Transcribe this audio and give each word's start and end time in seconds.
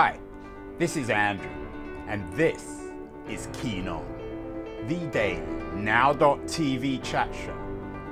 Hi, 0.00 0.16
this 0.78 0.96
is 0.96 1.10
Andrew, 1.10 1.50
and 2.06 2.22
this 2.34 2.84
is 3.28 3.48
Keen 3.52 3.88
On, 3.88 4.06
the 4.86 5.04
daily 5.08 5.42
now.tv 5.74 7.02
chat 7.02 7.34
show 7.34 7.58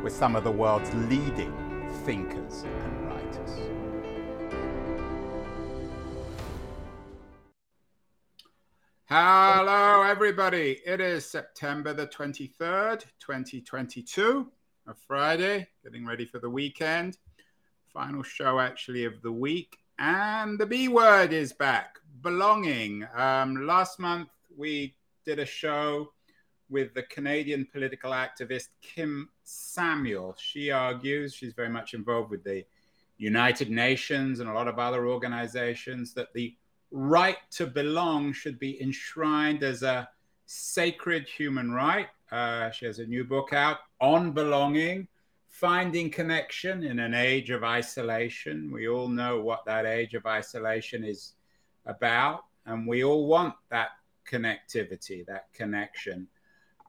with 0.02 0.12
some 0.12 0.34
of 0.34 0.42
the 0.42 0.50
world's 0.50 0.92
leading 1.08 1.54
thinkers 2.04 2.64
and 2.64 3.06
writers. 3.06 3.50
Hello, 9.04 10.02
everybody. 10.02 10.80
It 10.84 11.00
is 11.00 11.24
September 11.24 11.92
the 11.92 12.08
23rd, 12.08 13.04
2022, 13.20 14.50
a 14.88 14.94
Friday, 15.06 15.68
getting 15.84 16.04
ready 16.04 16.24
for 16.24 16.40
the 16.40 16.50
weekend. 16.50 17.18
Final 17.92 18.24
show, 18.24 18.58
actually, 18.58 19.04
of 19.04 19.22
the 19.22 19.30
week. 19.30 19.78
And 19.98 20.58
the 20.58 20.66
B 20.66 20.88
word 20.88 21.32
is 21.32 21.52
back 21.52 21.98
belonging. 22.22 23.06
Um, 23.14 23.66
last 23.66 23.98
month, 23.98 24.28
we 24.56 24.94
did 25.24 25.38
a 25.38 25.46
show 25.46 26.12
with 26.68 26.92
the 26.94 27.02
Canadian 27.04 27.66
political 27.72 28.10
activist 28.10 28.68
Kim 28.82 29.28
Samuel. 29.44 30.36
She 30.38 30.70
argues, 30.70 31.34
she's 31.34 31.54
very 31.54 31.68
much 31.68 31.94
involved 31.94 32.30
with 32.30 32.44
the 32.44 32.64
United 33.18 33.70
Nations 33.70 34.40
and 34.40 34.50
a 34.50 34.52
lot 34.52 34.68
of 34.68 34.78
other 34.78 35.06
organizations, 35.06 36.12
that 36.14 36.32
the 36.34 36.54
right 36.90 37.38
to 37.52 37.66
belong 37.66 38.32
should 38.32 38.58
be 38.58 38.80
enshrined 38.82 39.62
as 39.62 39.82
a 39.82 40.08
sacred 40.46 41.26
human 41.28 41.70
right. 41.70 42.08
Uh, 42.30 42.70
she 42.70 42.86
has 42.86 42.98
a 42.98 43.06
new 43.06 43.24
book 43.24 43.52
out 43.52 43.78
on 44.00 44.32
belonging, 44.32 45.08
finding 45.60 46.10
connection 46.10 46.82
in 46.82 46.98
an 46.98 47.14
age 47.14 47.48
of 47.48 47.64
isolation. 47.64 48.70
We 48.70 48.88
all 48.88 49.08
know 49.08 49.40
what 49.40 49.64
that 49.64 49.86
age 49.86 50.12
of 50.12 50.26
isolation 50.26 51.02
is 51.02 51.32
about, 51.86 52.44
and 52.66 52.86
we 52.86 53.04
all 53.04 53.26
want 53.26 53.54
that 53.70 53.92
connectivity, 54.30 55.24
that 55.24 55.46
connection. 55.54 56.28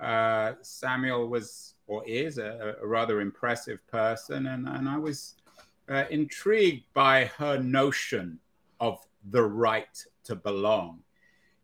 Uh, 0.02 0.54
Samuel 0.62 1.30
was 1.30 1.76
or 1.88 2.06
is 2.06 2.40
a, 2.40 2.76
a, 2.82 2.86
rather 2.86 3.22
impressive 3.22 3.80
person, 3.88 4.48
and, 4.48 4.68
and 4.68 4.90
I 4.90 4.98
was 4.98 5.36
uh, 5.88 6.04
intrigued 6.10 6.84
by 6.94 7.32
her 7.38 7.58
notion 7.58 8.38
of 8.82 9.00
the 9.32 9.44
right 9.44 10.06
to 10.26 10.36
belong. 10.36 11.00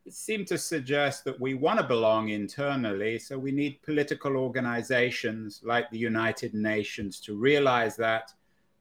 It 0.06 0.12
seemed 0.12 0.46
to 0.48 0.58
suggest 0.58 1.24
that 1.24 1.40
we 1.40 1.54
want 1.54 1.80
to 1.80 1.86
belong 1.86 2.28
internally, 2.28 3.18
so 3.18 3.38
we 3.38 3.52
need 3.52 3.80
political 3.82 4.36
organizations 4.36 5.62
like 5.64 5.90
the 5.90 5.98
United 5.98 6.52
Nations 6.52 7.20
to 7.20 7.34
realize 7.34 7.96
that 7.96 8.30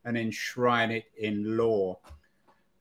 and 0.04 0.18
enshrine 0.18 0.92
it 0.92 1.06
in 1.18 1.56
law. 1.56 1.98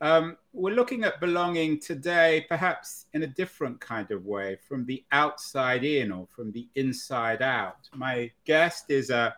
Um, 0.00 0.36
we're 0.52 0.74
looking 0.74 1.04
at 1.04 1.20
belonging 1.20 1.78
today, 1.78 2.44
perhaps 2.48 3.06
in 3.12 3.22
a 3.22 3.28
different 3.28 3.80
kind 3.80 4.10
of 4.10 4.26
way, 4.26 4.56
from 4.56 4.84
the 4.86 5.04
outside 5.12 5.84
in 5.84 6.10
or 6.10 6.26
from 6.26 6.50
the 6.50 6.66
inside 6.74 7.42
out. 7.42 7.88
My 7.94 8.32
guest 8.44 8.90
is 8.90 9.10
a 9.10 9.36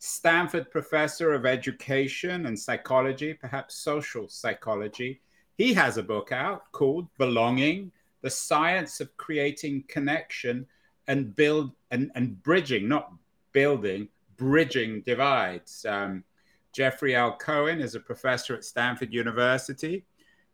Stanford 0.00 0.68
professor 0.72 1.34
of 1.34 1.46
education 1.46 2.46
and 2.46 2.58
psychology, 2.58 3.32
perhaps 3.32 3.76
social 3.76 4.28
psychology. 4.28 5.20
He 5.56 5.72
has 5.74 5.98
a 5.98 6.02
book 6.02 6.32
out 6.32 6.72
called 6.72 7.06
Belonging 7.16 7.92
The 8.22 8.30
Science 8.30 9.00
of 9.00 9.16
Creating 9.16 9.84
Connection 9.88 10.66
and 11.08 11.34
Build 11.34 11.72
and, 11.90 12.10
and 12.14 12.42
Bridging, 12.42 12.88
not 12.88 13.12
building, 13.52 14.08
bridging 14.36 15.02
divides. 15.02 15.84
Um, 15.84 16.24
Geoffrey 16.72 17.16
L. 17.16 17.36
Cohen 17.36 17.80
is 17.80 17.94
a 17.94 18.00
professor 18.00 18.54
at 18.54 18.64
Stanford 18.64 19.12
University, 19.12 20.04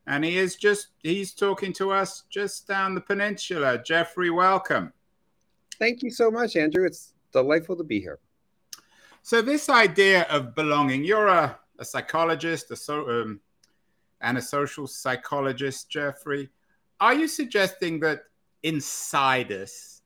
and 0.06 0.24
he 0.24 0.38
is 0.38 0.56
just 0.56 0.88
he's 1.02 1.34
talking 1.34 1.72
to 1.74 1.90
us 1.90 2.24
just 2.30 2.66
down 2.66 2.94
the 2.94 3.00
peninsula. 3.00 3.82
Geoffrey, 3.82 4.30
welcome. 4.30 4.92
Thank 5.78 6.02
you 6.02 6.10
so 6.10 6.30
much, 6.30 6.56
Andrew. 6.56 6.86
It's 6.86 7.12
delightful 7.32 7.76
to 7.76 7.84
be 7.84 8.00
here. 8.00 8.18
So, 9.22 9.42
this 9.42 9.68
idea 9.68 10.22
of 10.30 10.54
belonging, 10.54 11.04
you're 11.04 11.26
a, 11.26 11.58
a 11.78 11.84
psychologist, 11.84 12.70
a 12.70 12.76
so, 12.76 13.10
um, 13.10 13.40
and 14.20 14.38
a 14.38 14.42
social 14.42 14.86
psychologist, 14.86 15.90
Geoffrey. 15.90 16.48
Are 17.00 17.14
you 17.14 17.28
suggesting 17.28 18.00
that 18.00 18.24
inside 18.62 19.52
us, 19.52 20.02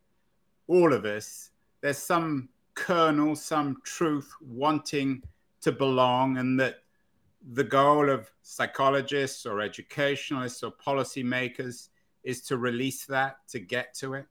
all 0.67 0.93
of 0.93 1.05
us, 1.05 1.51
there's 1.81 1.99
some 1.99 2.49
kernel, 2.75 3.37
some 3.37 3.77
truth 3.85 4.33
wanting 4.41 5.23
to 5.61 5.71
belong, 5.71 6.39
and 6.39 6.59
that 6.59 6.77
the 7.53 7.65
goal 7.65 8.11
of 8.11 8.31
psychologists 8.43 9.47
or 9.47 9.61
educationalists 9.61 10.63
or 10.63 10.73
policymakers 10.73 11.89
is 12.25 12.43
to 12.43 12.59
release 12.59 13.07
that, 13.07 13.37
to 13.49 13.61
get 13.61 13.95
to 13.95 14.15
it? 14.15 14.27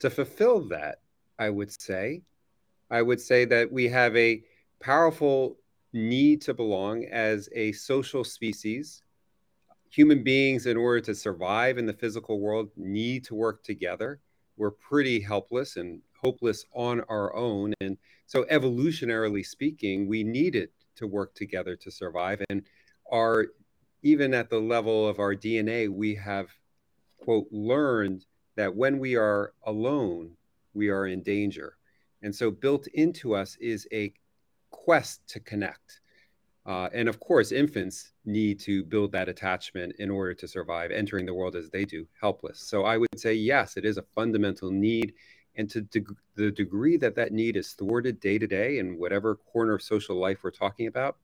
To 0.00 0.10
fulfill 0.10 0.60
that, 0.68 1.00
I 1.38 1.50
would 1.50 1.80
say, 1.80 2.22
I 2.90 3.02
would 3.02 3.20
say 3.20 3.44
that 3.46 3.70
we 3.70 3.88
have 3.88 4.16
a 4.16 4.44
powerful 4.78 5.58
need 5.92 6.42
to 6.42 6.54
belong 6.54 7.04
as 7.06 7.48
a 7.54 7.72
social 7.72 8.22
species. 8.22 9.02
Human 9.96 10.22
beings, 10.22 10.66
in 10.66 10.76
order 10.76 11.00
to 11.00 11.14
survive 11.14 11.78
in 11.78 11.86
the 11.86 11.92
physical 11.94 12.38
world, 12.38 12.68
need 12.76 13.24
to 13.24 13.34
work 13.34 13.64
together. 13.64 14.20
We're 14.58 14.72
pretty 14.72 15.20
helpless 15.20 15.76
and 15.76 16.02
hopeless 16.22 16.66
on 16.74 17.00
our 17.08 17.34
own. 17.34 17.72
And 17.80 17.96
so, 18.26 18.44
evolutionarily 18.50 19.46
speaking, 19.46 20.06
we 20.06 20.22
needed 20.22 20.68
to 20.96 21.06
work 21.06 21.34
together 21.34 21.76
to 21.76 21.90
survive. 21.90 22.42
And 22.50 22.64
our, 23.10 23.46
even 24.02 24.34
at 24.34 24.50
the 24.50 24.58
level 24.58 25.08
of 25.08 25.18
our 25.18 25.34
DNA, 25.34 25.88
we 25.88 26.14
have, 26.16 26.48
quote, 27.16 27.46
learned 27.50 28.26
that 28.54 28.76
when 28.76 28.98
we 28.98 29.16
are 29.16 29.54
alone, 29.64 30.32
we 30.74 30.90
are 30.90 31.06
in 31.06 31.22
danger. 31.22 31.78
And 32.20 32.34
so, 32.34 32.50
built 32.50 32.86
into 32.88 33.34
us 33.34 33.56
is 33.62 33.88
a 33.94 34.12
quest 34.68 35.26
to 35.28 35.40
connect. 35.40 36.00
Uh, 36.66 36.88
and 36.92 37.08
of 37.08 37.20
course, 37.20 37.52
infants 37.52 38.10
need 38.24 38.58
to 38.58 38.82
build 38.82 39.12
that 39.12 39.28
attachment 39.28 39.94
in 40.00 40.10
order 40.10 40.34
to 40.34 40.48
survive, 40.48 40.90
entering 40.90 41.24
the 41.24 41.32
world 41.32 41.54
as 41.54 41.70
they 41.70 41.84
do, 41.84 42.04
helpless. 42.20 42.58
So 42.58 42.84
I 42.84 42.98
would 42.98 43.08
say, 43.16 43.34
yes, 43.34 43.76
it 43.76 43.84
is 43.84 43.98
a 43.98 44.02
fundamental 44.02 44.72
need. 44.72 45.14
And 45.54 45.70
to 45.70 45.86
the 46.34 46.50
degree 46.50 46.96
that 46.98 47.14
that 47.14 47.32
need 47.32 47.56
is 47.56 47.72
thwarted 47.72 48.20
day 48.20 48.36
to 48.38 48.46
day 48.46 48.78
in 48.78 48.98
whatever 48.98 49.36
corner 49.36 49.74
of 49.74 49.82
social 49.82 50.16
life 50.16 50.42
we're 50.42 50.50
talking 50.50 50.88
about, 50.88 51.16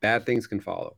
bad 0.00 0.24
things 0.24 0.46
can 0.46 0.60
follow. 0.60 0.96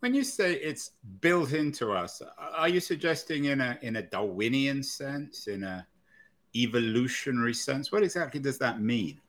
When 0.00 0.14
you 0.14 0.24
say 0.24 0.54
it's 0.54 0.92
built 1.20 1.52
into 1.52 1.92
us, 1.92 2.22
are 2.38 2.68
you 2.68 2.80
suggesting 2.80 3.44
in 3.44 3.60
a 3.60 3.78
in 3.82 3.96
a 3.96 4.02
Darwinian 4.02 4.82
sense, 4.82 5.46
in 5.46 5.62
a 5.62 5.86
evolutionary 6.56 7.54
sense? 7.54 7.92
What 7.92 8.02
exactly 8.02 8.40
does 8.40 8.58
that 8.58 8.80
mean? 8.80 9.20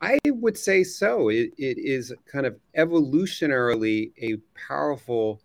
I 0.00 0.18
would 0.26 0.56
say 0.56 0.82
so. 0.82 1.28
It, 1.28 1.52
it 1.58 1.78
is 1.78 2.12
kind 2.30 2.46
of 2.46 2.56
evolutionarily 2.76 4.12
a 4.20 4.36
powerful, 4.68 5.42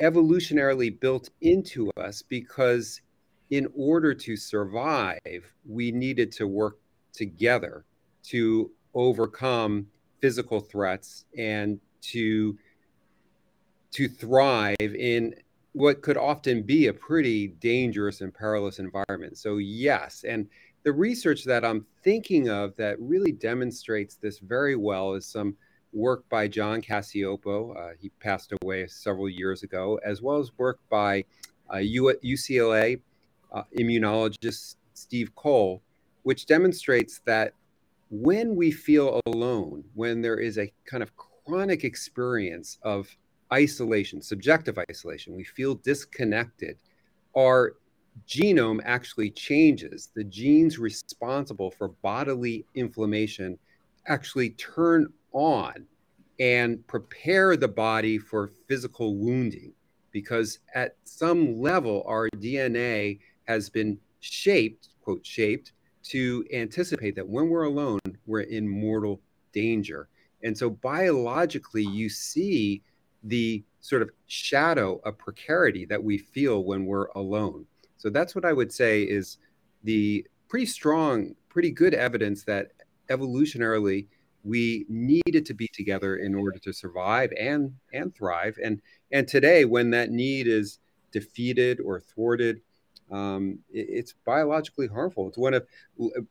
evolutionarily 0.00 0.98
built 0.98 1.28
into 1.40 1.90
us 1.98 2.22
because 2.22 3.00
in 3.50 3.68
order 3.74 4.14
to 4.14 4.36
survive, 4.36 5.52
we 5.66 5.92
needed 5.92 6.32
to 6.32 6.46
work 6.46 6.78
together 7.12 7.84
to 8.24 8.70
overcome 8.94 9.86
physical 10.20 10.60
threats 10.60 11.24
and 11.36 11.80
to 12.00 12.56
to 13.90 14.06
thrive 14.08 14.76
in 14.80 15.34
what 15.72 16.02
could 16.02 16.16
often 16.16 16.62
be 16.62 16.88
a 16.88 16.92
pretty 16.92 17.48
dangerous 17.48 18.20
and 18.20 18.34
perilous 18.34 18.78
environment. 18.78 19.38
So 19.38 19.56
yes, 19.56 20.24
and 20.28 20.46
the 20.88 20.92
research 20.94 21.44
that 21.44 21.66
I'm 21.66 21.84
thinking 22.02 22.48
of 22.48 22.74
that 22.76 22.98
really 22.98 23.30
demonstrates 23.30 24.14
this 24.14 24.38
very 24.38 24.74
well 24.74 25.12
is 25.12 25.26
some 25.26 25.54
work 25.92 26.26
by 26.30 26.48
John 26.48 26.80
Cacioppo. 26.80 27.76
Uh, 27.76 27.94
he 28.00 28.08
passed 28.20 28.54
away 28.62 28.86
several 28.86 29.28
years 29.28 29.62
ago, 29.62 30.00
as 30.02 30.22
well 30.22 30.38
as 30.38 30.50
work 30.56 30.78
by 30.88 31.26
uh, 31.68 31.74
UCLA 31.74 33.02
uh, 33.52 33.64
immunologist 33.78 34.76
Steve 34.94 35.34
Cole, 35.34 35.82
which 36.22 36.46
demonstrates 36.46 37.20
that 37.26 37.52
when 38.08 38.56
we 38.56 38.70
feel 38.70 39.20
alone, 39.26 39.84
when 39.92 40.22
there 40.22 40.38
is 40.38 40.56
a 40.56 40.72
kind 40.86 41.02
of 41.02 41.12
chronic 41.18 41.84
experience 41.84 42.78
of 42.80 43.14
isolation, 43.52 44.22
subjective 44.22 44.78
isolation, 44.90 45.36
we 45.36 45.44
feel 45.44 45.74
disconnected, 45.74 46.78
our 47.36 47.74
genome 48.26 48.80
actually 48.84 49.30
changes. 49.30 50.10
The 50.14 50.24
genes 50.24 50.78
responsible 50.78 51.70
for 51.70 51.88
bodily 51.88 52.64
inflammation 52.74 53.58
actually 54.06 54.50
turn 54.50 55.12
on 55.32 55.86
and 56.40 56.86
prepare 56.86 57.56
the 57.56 57.68
body 57.68 58.18
for 58.18 58.52
physical 58.68 59.16
wounding 59.16 59.72
because 60.12 60.60
at 60.74 60.96
some 61.04 61.60
level 61.60 62.04
our 62.06 62.28
DNA 62.36 63.18
has 63.46 63.68
been 63.68 63.98
shaped, 64.20 64.88
quote, 65.02 65.24
shaped 65.24 65.72
to 66.04 66.44
anticipate 66.52 67.14
that 67.16 67.28
when 67.28 67.48
we're 67.48 67.64
alone, 67.64 68.00
we're 68.26 68.40
in 68.40 68.68
mortal 68.68 69.20
danger. 69.52 70.08
And 70.42 70.56
so 70.56 70.70
biologically, 70.70 71.82
you 71.82 72.08
see 72.08 72.82
the 73.24 73.64
sort 73.80 74.02
of 74.02 74.10
shadow 74.26 75.00
of 75.04 75.18
precarity 75.18 75.84
that 75.86 76.02
we 76.02 76.18
feel 76.18 76.64
when 76.64 76.86
we're 76.86 77.08
alone. 77.14 77.66
So 77.98 78.10
that's 78.10 78.34
what 78.34 78.44
I 78.44 78.52
would 78.52 78.72
say 78.72 79.02
is 79.02 79.38
the 79.84 80.26
pretty 80.48 80.66
strong, 80.66 81.34
pretty 81.48 81.70
good 81.70 81.94
evidence 81.94 82.44
that 82.44 82.72
evolutionarily 83.10 84.06
we 84.44 84.86
needed 84.88 85.44
to 85.46 85.54
be 85.54 85.68
together 85.72 86.16
in 86.16 86.34
order 86.34 86.58
to 86.58 86.72
survive 86.72 87.32
and 87.38 87.74
and 87.92 88.14
thrive. 88.14 88.58
And 88.62 88.80
and 89.12 89.26
today, 89.26 89.64
when 89.64 89.90
that 89.90 90.10
need 90.10 90.46
is 90.46 90.78
defeated 91.12 91.80
or 91.80 92.00
thwarted, 92.00 92.60
um, 93.10 93.58
it, 93.70 93.86
it's 93.90 94.14
biologically 94.24 94.86
harmful. 94.86 95.28
It's 95.28 95.38
one 95.38 95.54
of 95.54 95.66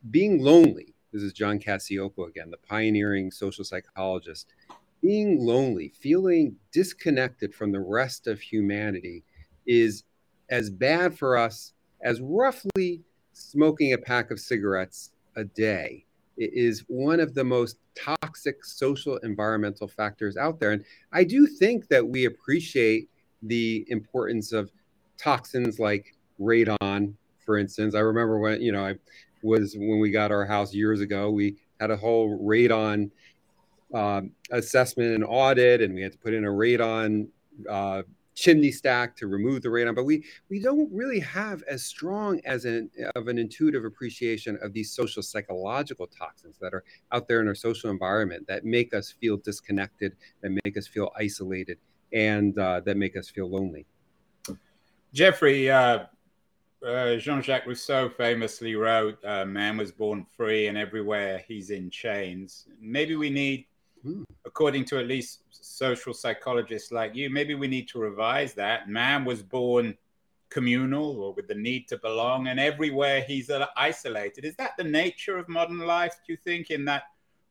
being 0.09 0.41
lonely. 0.41 0.93
This 1.11 1.23
is 1.23 1.33
John 1.33 1.59
Cacioppo 1.59 2.27
again, 2.27 2.49
the 2.51 2.57
pioneering 2.57 3.31
social 3.31 3.63
psychologist. 3.63 4.53
Being 5.01 5.39
lonely, 5.39 5.93
feeling 5.99 6.55
disconnected 6.71 7.53
from 7.53 7.71
the 7.71 7.79
rest 7.79 8.27
of 8.27 8.41
humanity, 8.41 9.23
is 9.67 10.03
as 10.49 10.69
bad 10.69 11.17
for 11.17 11.37
us 11.37 11.73
as 12.03 12.21
roughly 12.21 13.01
smoking 13.33 13.93
a 13.93 13.97
pack 13.97 14.31
of 14.31 14.39
cigarettes 14.39 15.11
a 15.35 15.43
day. 15.43 16.05
It 16.37 16.51
is 16.53 16.83
one 16.87 17.19
of 17.19 17.33
the 17.33 17.43
most 17.43 17.77
toxic 17.95 18.63
social 18.63 19.17
environmental 19.17 19.87
factors 19.87 20.37
out 20.37 20.59
there. 20.59 20.71
And 20.71 20.83
I 21.11 21.23
do 21.23 21.47
think 21.47 21.87
that 21.87 22.07
we 22.07 22.25
appreciate 22.25 23.09
the 23.41 23.85
importance 23.89 24.51
of 24.51 24.71
toxins 25.17 25.79
like 25.79 26.15
radon, 26.39 27.13
for 27.43 27.57
instance. 27.57 27.95
I 27.95 27.99
remember 27.99 28.39
when, 28.39 28.61
you 28.61 28.71
know, 28.71 28.85
I 28.85 28.95
was 29.41 29.75
when 29.77 29.99
we 29.99 30.11
got 30.11 30.31
our 30.31 30.45
house 30.45 30.73
years 30.73 31.01
ago, 31.01 31.31
we 31.31 31.55
had 31.79 31.91
a 31.91 31.97
whole 31.97 32.39
radon 32.39 33.11
um, 33.93 34.31
assessment 34.51 35.13
and 35.13 35.23
audit, 35.23 35.81
and 35.81 35.93
we 35.93 36.01
had 36.01 36.11
to 36.11 36.17
put 36.17 36.33
in 36.33 36.45
a 36.45 36.49
radon 36.49 37.27
uh, 37.69 38.03
chimney 38.37 38.71
stack 38.71 39.15
to 39.17 39.25
remove 39.27 39.63
the 39.63 39.67
radon. 39.67 39.95
But 39.95 40.05
we 40.05 40.23
we 40.49 40.59
don't 40.59 40.89
really 40.93 41.19
have 41.19 41.63
as 41.63 41.83
strong 41.83 42.39
as 42.45 42.65
an 42.65 42.89
of 43.15 43.27
an 43.27 43.39
intuitive 43.39 43.83
appreciation 43.83 44.57
of 44.61 44.71
these 44.73 44.91
social 44.91 45.23
psychological 45.23 46.07
toxins 46.07 46.55
that 46.61 46.73
are 46.73 46.83
out 47.11 47.27
there 47.27 47.41
in 47.41 47.47
our 47.47 47.55
social 47.55 47.89
environment 47.89 48.45
that 48.47 48.63
make 48.63 48.93
us 48.93 49.11
feel 49.19 49.37
disconnected, 49.37 50.15
that 50.41 50.51
make 50.63 50.77
us 50.77 50.87
feel 50.87 51.11
isolated, 51.17 51.79
and 52.13 52.57
uh, 52.59 52.79
that 52.81 52.95
make 52.95 53.17
us 53.17 53.27
feel 53.29 53.49
lonely. 53.49 53.85
Geoffrey, 55.13 55.71
uh, 55.71 56.03
uh, 56.85 57.15
Jean-Jacques 57.15 57.65
Rousseau 57.65 58.07
famously 58.07 58.75
wrote, 58.75 59.17
"Man 59.23 59.77
was 59.77 59.91
born 59.91 60.25
free, 60.37 60.67
and 60.67 60.77
everywhere 60.77 61.43
he's 61.47 61.71
in 61.71 61.89
chains." 61.89 62.67
Maybe 62.79 63.15
we 63.15 63.31
need 63.31 63.65
Hmm. 64.07 64.23
According 64.45 64.85
to 64.85 64.99
at 64.99 65.07
least 65.07 65.41
social 65.49 66.13
psychologists 66.13 66.93
like 66.93 67.13
you, 67.13 67.29
maybe 67.29 67.55
we 67.55 67.67
need 67.67 67.89
to 67.89 67.99
revise 67.99 68.53
that. 68.53 68.87
Man 68.87 69.25
was 69.25 69.43
born 69.43 69.97
communal 70.49 71.19
or 71.19 71.33
with 71.33 71.49
the 71.49 71.55
need 71.55 71.89
to 71.89 71.97
belong, 71.97 72.47
and 72.47 72.57
everywhere 72.57 73.19
he's 73.21 73.51
isolated. 73.75 74.45
Is 74.45 74.55
that 74.55 74.77
the 74.77 74.83
nature 74.85 75.37
of 75.37 75.49
modern 75.49 75.79
life, 75.79 76.15
do 76.25 76.31
you 76.31 76.37
think, 76.37 76.71
in 76.71 76.85
that 76.85 77.03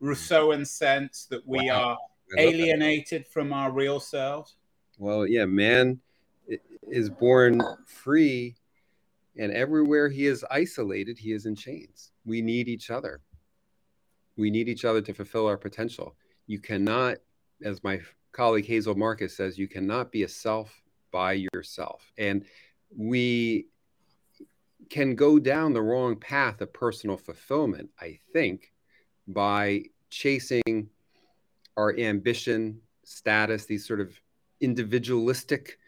Rousseauan 0.02 0.66
sense 0.66 1.26
that 1.26 1.46
we 1.46 1.68
wow. 1.68 1.90
are 1.90 1.98
alienated 2.38 3.24
that. 3.24 3.32
from 3.32 3.52
our 3.52 3.70
real 3.70 4.00
selves? 4.00 4.56
Well, 4.98 5.26
yeah, 5.26 5.44
man 5.44 6.00
is 6.88 7.10
born 7.10 7.60
free, 7.86 8.56
and 9.36 9.52
everywhere 9.52 10.08
he 10.08 10.24
is 10.24 10.42
isolated, 10.50 11.18
he 11.18 11.32
is 11.32 11.44
in 11.44 11.54
chains. 11.54 12.12
We 12.24 12.40
need 12.40 12.66
each 12.66 12.90
other. 12.90 13.20
We 14.38 14.50
need 14.50 14.70
each 14.70 14.86
other 14.86 15.02
to 15.02 15.12
fulfill 15.12 15.46
our 15.46 15.58
potential 15.58 16.16
you 16.46 16.58
cannot, 16.58 17.18
as 17.64 17.82
my 17.82 18.00
colleague 18.32 18.66
Hazel 18.66 18.94
Markus 18.94 19.36
says, 19.36 19.58
you 19.58 19.68
cannot 19.68 20.12
be 20.12 20.22
a 20.22 20.28
self 20.28 20.82
by 21.10 21.32
yourself. 21.52 22.12
And 22.18 22.44
we 22.96 23.66
can 24.90 25.14
go 25.14 25.38
down 25.38 25.72
the 25.72 25.82
wrong 25.82 26.16
path 26.16 26.60
of 26.60 26.72
personal 26.72 27.16
fulfillment, 27.16 27.90
I 28.00 28.18
think, 28.32 28.72
by 29.26 29.84
chasing 30.10 30.90
our 31.76 31.96
ambition, 31.98 32.80
status, 33.04 33.66
these 33.66 33.86
sort 33.86 34.00
of 34.00 34.18
individualistic 34.60 35.78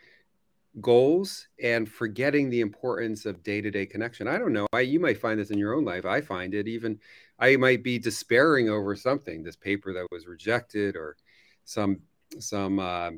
goals 0.80 1.48
and 1.62 1.88
forgetting 1.88 2.50
the 2.50 2.60
importance 2.60 3.26
of 3.26 3.42
day-to-day 3.42 3.86
connection. 3.86 4.28
I 4.28 4.38
don't 4.38 4.52
know 4.52 4.66
I, 4.72 4.80
you 4.80 5.00
might 5.00 5.20
find 5.20 5.38
this 5.38 5.50
in 5.50 5.58
your 5.58 5.74
own 5.74 5.84
life 5.84 6.04
i 6.04 6.20
find 6.20 6.54
it 6.54 6.68
even 6.68 6.98
i 7.38 7.56
might 7.56 7.82
be 7.82 7.98
despairing 7.98 8.68
over 8.68 8.94
something 8.94 9.42
this 9.42 9.56
paper 9.56 9.92
that 9.92 10.06
was 10.10 10.26
rejected 10.26 10.96
or 10.96 11.16
some 11.64 12.00
some 12.38 12.78
uh, 12.78 13.10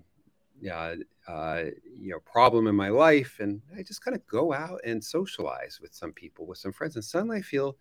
uh, 0.70 0.94
uh, 1.28 1.62
you 1.98 2.10
know 2.10 2.20
problem 2.20 2.66
in 2.66 2.74
my 2.74 2.88
life 2.88 3.38
and 3.40 3.60
i 3.76 3.82
just 3.82 4.04
kind 4.04 4.16
of 4.16 4.26
go 4.26 4.52
out 4.52 4.80
and 4.84 5.02
socialize 5.02 5.78
with 5.80 5.94
some 5.94 6.12
people 6.12 6.46
with 6.46 6.58
some 6.58 6.72
friends 6.72 6.96
and 6.96 7.04
suddenly 7.04 7.38
i 7.38 7.42
feel 7.42 7.76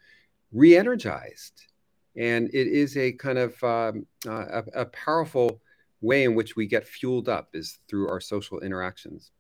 re-energized. 0.52 1.68
And 2.16 2.50
it 2.54 2.68
is 2.68 2.98
a 2.98 3.12
kind 3.14 3.38
of 3.38 3.64
um, 3.64 4.06
a, 4.26 4.64
a 4.74 4.86
powerful 4.86 5.62
way 6.02 6.24
in 6.24 6.36
which 6.36 6.56
we 6.56 6.66
get 6.66 6.88
fueled 6.88 7.30
up 7.30 7.50
is 7.54 7.80
through 7.88 8.10
our 8.10 8.20
social 8.20 8.60
interactions 8.62 9.31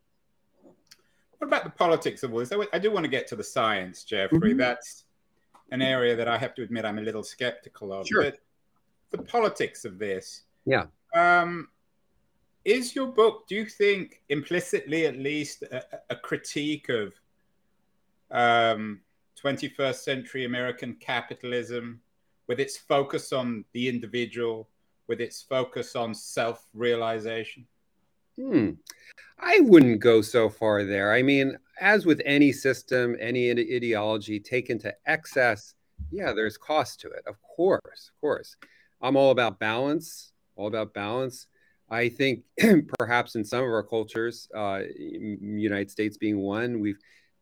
what 1.39 1.47
about 1.47 1.63
the 1.63 1.69
politics 1.69 2.21
of 2.23 2.33
all 2.33 2.39
this? 2.39 2.51
I 2.73 2.79
do 2.79 2.91
want 2.91 3.05
to 3.05 3.09
get 3.09 3.25
to 3.27 3.35
the 3.35 3.43
science, 3.43 4.03
Geoffrey. 4.03 4.51
Mm-hmm. 4.51 4.59
That's 4.59 5.05
an 5.71 5.81
area 5.81 6.15
that 6.15 6.27
I 6.27 6.37
have 6.37 6.53
to 6.55 6.63
admit 6.63 6.85
I'm 6.85 6.99
a 6.99 7.01
little 7.01 7.23
skeptical 7.23 7.93
of. 7.93 8.07
Sure. 8.07 8.23
But 8.23 8.39
the 9.11 9.19
politics 9.19 9.85
of 9.85 9.97
this. 9.97 10.43
Yeah. 10.65 10.85
Um, 11.15 11.69
is 12.65 12.93
your 12.93 13.07
book, 13.07 13.47
do 13.47 13.55
you 13.55 13.65
think, 13.65 14.21
implicitly 14.29 15.05
at 15.05 15.15
least, 15.15 15.63
a, 15.63 15.83
a 16.09 16.15
critique 16.15 16.89
of 16.89 17.13
um, 18.31 18.99
21st 19.41 19.95
century 19.95 20.45
American 20.45 20.95
capitalism 20.99 22.01
with 22.47 22.59
its 22.59 22.77
focus 22.77 23.31
on 23.31 23.63
the 23.71 23.87
individual, 23.87 24.67
with 25.07 25.21
its 25.21 25.41
focus 25.41 25.95
on 25.95 26.13
self 26.13 26.67
realization? 26.73 27.65
Hmm. 28.39 28.71
I 29.39 29.59
wouldn't 29.61 29.99
go 29.99 30.21
so 30.21 30.49
far 30.49 30.83
there. 30.83 31.13
I 31.13 31.21
mean, 31.21 31.57
as 31.79 32.05
with 32.05 32.21
any 32.25 32.51
system, 32.51 33.15
any 33.19 33.51
ideology 33.51 34.39
taken 34.39 34.79
to 34.79 34.93
excess, 35.05 35.75
yeah, 36.11 36.31
there's 36.33 36.57
cost 36.57 36.99
to 37.01 37.09
it. 37.09 37.23
Of 37.27 37.35
course, 37.41 38.11
of 38.13 38.21
course. 38.21 38.55
I'm 39.01 39.15
all 39.15 39.31
about 39.31 39.59
balance, 39.59 40.31
all 40.55 40.67
about 40.67 40.93
balance. 40.93 41.47
I 41.89 42.09
think 42.09 42.43
perhaps 42.99 43.35
in 43.35 43.43
some 43.43 43.63
of 43.63 43.69
our 43.69 43.83
cultures, 43.83 44.47
uh, 44.55 44.81
United 44.97 45.89
States 45.91 46.17
being 46.17 46.39
one, 46.39 46.79
we've 46.79 46.99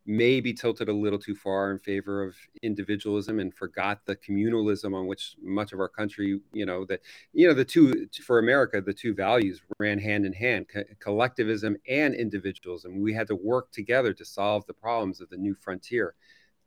maybe 0.10 0.54
tilted 0.54 0.88
a 0.88 0.94
little 0.94 1.20
too 1.20 1.36
far 1.36 1.70
in 1.70 1.78
favor 1.78 2.24
of 2.24 2.34
individualism 2.64 3.40
and 3.40 3.54
forgot 3.54 4.00
the 4.06 4.16
communalism 4.16 4.96
on 4.96 5.06
which 5.06 5.36
much 5.42 5.74
of 5.74 5.82
our 5.82 5.90
country, 5.90 6.40
you 6.54 6.66
know, 6.66 6.86
that, 6.86 7.02
you 7.34 7.46
know, 7.46 7.54
the 7.54 7.66
two, 7.66 8.08
for 8.26 8.40
America, 8.40 8.80
the 8.80 8.94
two 8.94 9.14
values 9.14 9.62
ran 9.80 10.00
hand 10.00 10.26
in 10.26 10.32
hand 10.32 10.68
co- 10.74 10.86
collectivism 11.00 11.76
and 11.90 12.16
individualism. 12.16 13.02
We 13.02 13.14
had 13.14 13.28
to 13.28 13.36
work 13.36 13.70
together 13.74 14.14
to 14.14 14.24
solve 14.24 14.66
the 14.66 14.74
problems 14.74 15.20
of 15.20 15.30
the 15.30 15.38
new 15.38 15.54
frontier. 15.54 16.16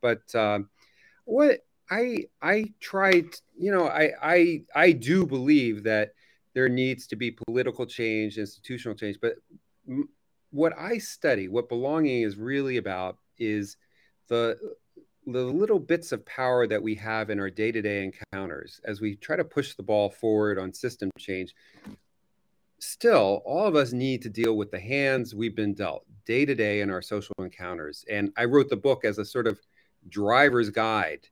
But 0.01 0.33
um, 0.35 0.69
what 1.25 1.65
I, 1.89 2.25
I 2.43 2.73
tried, 2.79 3.25
you 3.57 3.71
know, 3.71 3.87
I, 3.87 4.11
I, 4.21 4.63
I 4.75 4.91
do 4.91 5.25
believe 5.25 5.81
that 5.83 6.13
there 6.53 6.69
needs 6.69 7.07
to 7.07 7.15
be 7.15 7.31
political 7.31 7.87
change, 7.87 8.37
institutional 8.37 8.95
change, 8.95 9.17
but 9.19 9.37
what 10.51 10.73
I 10.77 10.99
study, 10.99 11.47
what 11.47 11.69
belonging 11.69 12.21
is 12.21 12.37
really 12.37 12.77
about, 12.77 13.17
is 13.41 13.77
the 14.27 14.57
the 15.27 15.43
little 15.43 15.79
bits 15.79 16.11
of 16.11 16.25
power 16.25 16.65
that 16.65 16.81
we 16.81 16.95
have 16.95 17.29
in 17.29 17.39
our 17.39 17.49
day-to-day 17.49 18.03
encounters 18.03 18.81
as 18.85 19.01
we 19.01 19.15
try 19.15 19.35
to 19.35 19.43
push 19.43 19.75
the 19.75 19.83
ball 19.83 20.09
forward 20.09 20.57
on 20.57 20.73
system 20.73 21.11
change. 21.19 21.53
Still 22.79 23.43
all 23.45 23.67
of 23.67 23.75
us 23.75 23.93
need 23.93 24.23
to 24.23 24.29
deal 24.29 24.57
with 24.57 24.71
the 24.71 24.79
hands 24.79 25.35
we've 25.35 25.55
been 25.55 25.75
dealt 25.75 26.05
day 26.25 26.43
to 26.45 26.55
day 26.55 26.81
in 26.81 26.89
our 26.89 27.03
social 27.03 27.35
encounters. 27.37 28.03
And 28.09 28.31
i 28.35 28.45
wrote 28.45 28.69
the 28.69 28.77
book 28.77 29.05
as 29.05 29.19
a 29.19 29.25
sort 29.25 29.45
of 29.45 29.59
driver's 30.09 30.71
guide 30.71 31.27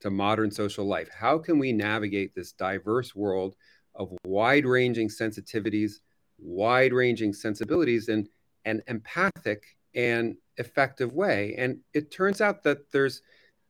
to 0.00 0.10
modern 0.10 0.50
social 0.50 0.84
life. 0.84 1.08
How 1.08 1.38
can 1.38 1.58
we 1.58 1.72
navigate 1.72 2.34
this 2.34 2.52
diverse 2.52 3.14
world 3.14 3.56
of 3.94 4.12
wide-ranging 4.24 5.08
sensitivities 5.08 6.00
wide-ranging 6.42 7.32
sensibilities 7.32 8.08
and 8.08 8.28
and 8.64 8.82
empathic 8.88 9.76
and 9.94 10.36
effective 10.56 11.12
way. 11.12 11.54
And 11.58 11.78
it 11.94 12.10
turns 12.10 12.40
out 12.40 12.62
that 12.64 12.90
there's 12.92 13.22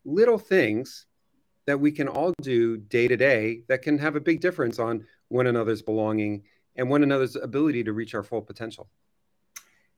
little 0.04 0.38
things 0.38 1.06
that 1.66 1.78
we 1.78 1.92
can 1.92 2.08
all 2.08 2.32
do 2.42 2.76
day 2.76 3.08
to 3.08 3.16
day 3.16 3.62
that 3.68 3.82
can 3.82 3.98
have 3.98 4.16
a 4.16 4.20
big 4.20 4.40
difference 4.40 4.78
on 4.78 5.06
one 5.28 5.46
another's 5.46 5.82
belonging 5.82 6.42
and 6.76 6.88
one 6.88 7.02
another's 7.02 7.36
ability 7.36 7.84
to 7.84 7.92
reach 7.92 8.14
our 8.14 8.22
full 8.22 8.42
potential. 8.42 8.88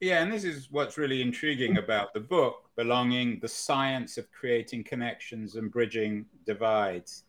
Yeah, 0.01 0.21
and 0.21 0.31
this 0.31 0.43
is 0.43 0.67
what's 0.71 0.97
really 0.97 1.21
intriguing 1.21 1.77
about 1.77 2.13
the 2.13 2.19
book 2.19 2.69
Belonging, 2.75 3.39
the 3.41 3.47
Science 3.47 4.17
of 4.17 4.29
Creating 4.31 4.83
Connections 4.83 5.55
and 5.55 5.71
Bridging 5.71 6.25
Divides. 6.45 7.23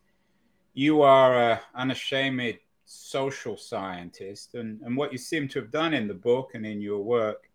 You 0.73 1.01
are 1.01 1.51
an 1.51 1.59
unashamed 1.75 2.59
social 2.83 3.57
scientist, 3.57 4.55
and, 4.55 4.81
and 4.81 4.97
what 4.97 5.11
you 5.11 5.17
seem 5.17 5.47
to 5.47 5.59
have 5.59 5.71
done 5.71 5.93
in 5.93 6.07
the 6.07 6.13
book 6.13 6.51
and 6.53 6.65
in 6.65 6.81
your 6.81 6.99
work 6.99 7.49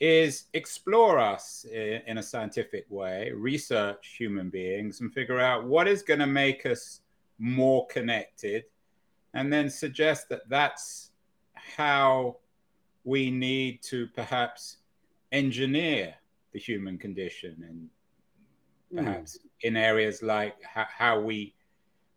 is 0.00 0.44
explore 0.54 1.18
us 1.18 1.66
in, 1.72 2.02
in 2.06 2.18
a 2.18 2.22
scientific 2.22 2.86
way, 2.88 3.32
research 3.34 4.16
human 4.18 4.48
beings, 4.48 5.00
and 5.00 5.12
figure 5.12 5.40
out 5.40 5.64
what 5.64 5.88
is 5.88 6.02
going 6.02 6.20
to 6.20 6.26
make 6.26 6.66
us 6.66 7.00
more 7.38 7.86
connected, 7.86 8.64
and 9.34 9.52
then 9.52 9.68
suggest 9.68 10.28
that 10.28 10.48
that's 10.48 11.10
how 11.54 12.36
we 13.04 13.30
need 13.30 13.82
to 13.82 14.06
perhaps 14.08 14.78
engineer 15.32 16.14
the 16.52 16.58
human 16.58 16.98
condition 16.98 17.56
and 17.68 17.88
hmm. 18.90 19.04
perhaps 19.04 19.38
mm. 19.38 19.40
in 19.62 19.76
areas 19.76 20.22
like 20.22 20.56
how, 20.62 20.86
how 20.88 21.20
we 21.20 21.54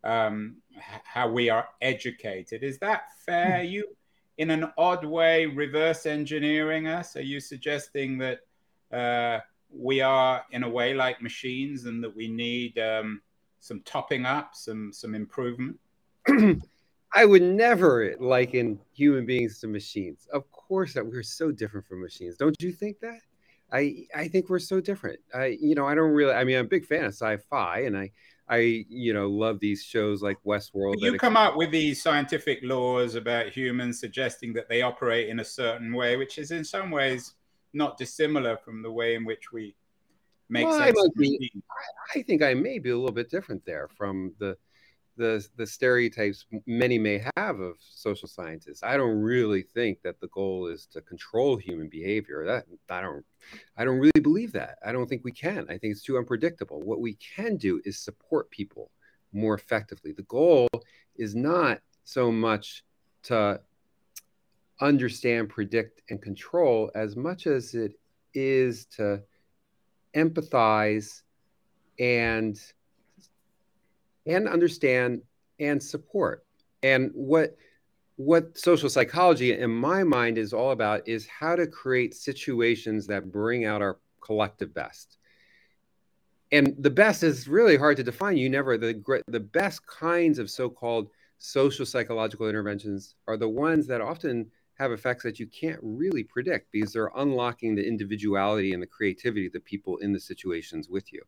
um, 0.04 0.56
how 1.04 1.30
we 1.30 1.50
are 1.50 1.68
educated. 1.82 2.64
Is 2.64 2.80
that 2.80 3.04
fair? 3.26 3.60
Hmm. 3.60 3.66
you, 3.66 3.86
in 4.42 4.50
an 4.50 4.66
odd 4.76 5.06
way, 5.06 5.46
reverse 5.46 6.08
engineering 6.08 6.88
us? 6.88 7.16
Are 7.16 7.22
you 7.22 7.40
suggesting 7.40 8.18
that 8.18 8.40
uh, 8.92 9.40
we 9.70 10.02
are, 10.02 10.44
in 10.50 10.64
a 10.64 10.70
way, 10.70 10.96
like 10.96 11.22
machines, 11.22 11.86
and 11.86 12.04
that 12.04 12.14
we 12.16 12.28
need 12.28 12.80
um, 12.80 13.22
some 13.60 13.82
topping 13.82 14.26
up, 14.26 14.56
some 14.56 14.92
some 14.92 15.14
improvement? 15.14 15.80
I 17.14 17.24
would 17.24 17.44
never 17.44 18.16
liken 18.20 18.80
human 18.94 19.28
beings 19.28 19.60
to 19.60 19.68
machines. 19.68 20.28
Of 20.34 20.50
course, 20.52 20.94
that 20.96 21.06
we're 21.06 21.22
so 21.22 21.52
different 21.52 21.86
from 21.86 22.02
machines. 22.02 22.36
Don't 22.36 22.60
you 22.62 22.72
think 22.72 23.00
that? 23.02 23.20
I 23.72 24.06
I 24.16 24.28
think 24.28 24.50
we're 24.50 24.60
so 24.60 24.82
different. 24.82 25.20
I 25.34 25.58
you 25.60 25.76
know 25.76 25.88
I 25.88 25.96
don't 25.96 26.12
really. 26.12 26.34
I 26.34 26.44
mean, 26.44 26.58
I'm 26.58 26.66
a 26.66 26.70
big 26.70 26.86
fan 26.86 27.06
of 27.06 27.14
sci-fi, 27.14 27.80
and 27.82 27.98
I 27.98 28.12
I, 28.52 28.86
you 28.90 29.14
know, 29.14 29.30
love 29.30 29.62
these 29.62 29.82
shows 29.82 30.22
like 30.22 30.38
Westworld. 30.46 30.96
You 30.98 31.18
come 31.18 31.38
up 31.38 31.56
with 31.56 31.72
these 31.72 32.04
scientific 32.04 32.60
laws 32.64 33.16
about 33.16 33.48
humans 33.48 34.02
suggesting 34.02 34.52
that 34.54 34.68
they 34.68 34.82
operate 34.82 35.30
in 35.30 35.40
a 35.40 35.46
certain 35.46 35.94
way, 35.94 36.18
which 36.18 36.38
is 36.38 36.52
in 36.52 36.66
some 36.66 36.92
ways 36.92 37.36
not 37.72 37.98
dissimilar 37.98 38.58
from 38.58 38.84
the 38.84 38.92
way 38.92 39.16
in 39.16 39.24
which 39.24 39.54
we 39.54 39.74
make 40.50 40.68
well, 40.68 40.78
sense. 40.78 41.00
I, 41.00 41.08
be, 41.18 41.52
I 42.14 42.22
think 42.24 42.42
I 42.42 42.54
may 42.54 42.78
be 42.78 42.90
a 42.90 42.98
little 42.98 43.14
bit 43.14 43.30
different 43.30 43.66
there 43.66 43.88
from 43.88 44.34
the 44.38 44.58
the 45.18 45.46
the 45.58 45.68
stereotypes 45.68 46.46
many 46.66 46.98
may 46.98 47.24
have 47.36 47.60
of 47.60 47.76
social 47.80 48.28
scientists. 48.28 48.84
I 48.84 48.98
don't 48.98 49.20
really 49.20 49.62
think 49.62 50.02
that 50.04 50.20
the 50.20 50.28
goal 50.28 50.68
is 50.68 50.86
to 50.88 51.02
control 51.02 51.58
human 51.58 51.90
behavior. 51.90 52.46
That 52.46 52.66
I 52.90 53.02
don't 53.02 53.26
I 53.78 53.86
don't 53.86 54.00
really 54.00 54.22
believe 54.22 54.52
that. 54.54 54.78
I 54.86 54.92
don't 54.92 55.08
think 55.08 55.24
we 55.24 55.32
can. 55.32 55.66
I 55.70 55.78
think 55.78 55.92
it's 55.92 56.04
too 56.04 56.18
unpredictable. 56.18 56.82
What 56.82 57.02
we 57.02 57.16
can 57.16 57.58
do 57.58 57.82
is 57.86 57.98
support 57.98 58.50
people 58.52 58.92
more 59.34 59.54
effectively. 59.54 60.12
The 60.12 60.24
goal 60.24 60.68
is 61.16 61.36
not 61.36 61.80
so 62.04 62.32
much 62.32 62.84
to 63.24 63.62
understand, 64.80 65.50
predict, 65.50 66.02
and 66.10 66.22
control 66.22 66.92
as 66.96 67.16
much 67.16 67.48
as 67.48 67.76
it 67.76 67.94
is 68.34 68.86
to 68.86 69.22
empathize 70.16 71.22
and 72.00 72.60
and 74.26 74.48
understand 74.48 75.22
and 75.60 75.82
support. 75.82 76.46
And 76.84 77.12
what 77.14 77.56
what 78.18 78.56
social 78.58 78.90
psychology 78.90 79.58
in 79.58 79.72
my 79.72 80.04
mind 80.04 80.38
is 80.38 80.54
all 80.54 80.72
about 80.72 81.08
is 81.08 81.26
how 81.28 81.56
to 81.56 81.66
create 81.66 82.14
situations 82.14 83.08
that 83.08 83.32
bring 83.32 83.66
out 83.66 83.82
our 83.82 83.98
collective 84.22 84.74
best. 84.74 85.18
And 86.52 86.76
the 86.78 86.90
best 86.90 87.24
is 87.24 87.48
really 87.48 87.78
hard 87.78 87.98
to 87.98 88.04
define. 88.04 88.38
You 88.38 88.50
never 88.50 88.78
the 88.78 89.24
the 89.28 89.40
best 89.40 89.86
kinds 89.88 90.40
of 90.40 90.50
so-called 90.50 91.10
social 91.40 91.86
psychological 91.86 92.48
interventions 92.48 93.16
are 93.28 93.38
the 93.38 93.50
ones 93.50 93.88
that 93.88 94.02
often 94.02 94.52
have 94.78 94.92
effects 94.92 95.24
that 95.24 95.40
you 95.40 95.48
can't 95.48 95.80
really 95.82 96.24
predict 96.24 96.72
because 96.72 96.94
they're 96.94 97.12
unlocking 97.16 97.76
the 97.76 97.88
individuality 97.88 98.74
and 98.74 98.82
the 98.82 98.88
creativity 98.88 99.48
of 99.48 99.54
the 99.54 99.60
people 99.60 99.98
in 99.98 100.12
the 100.12 100.20
situations 100.20 100.90
with 100.90 101.12
you. 101.14 101.22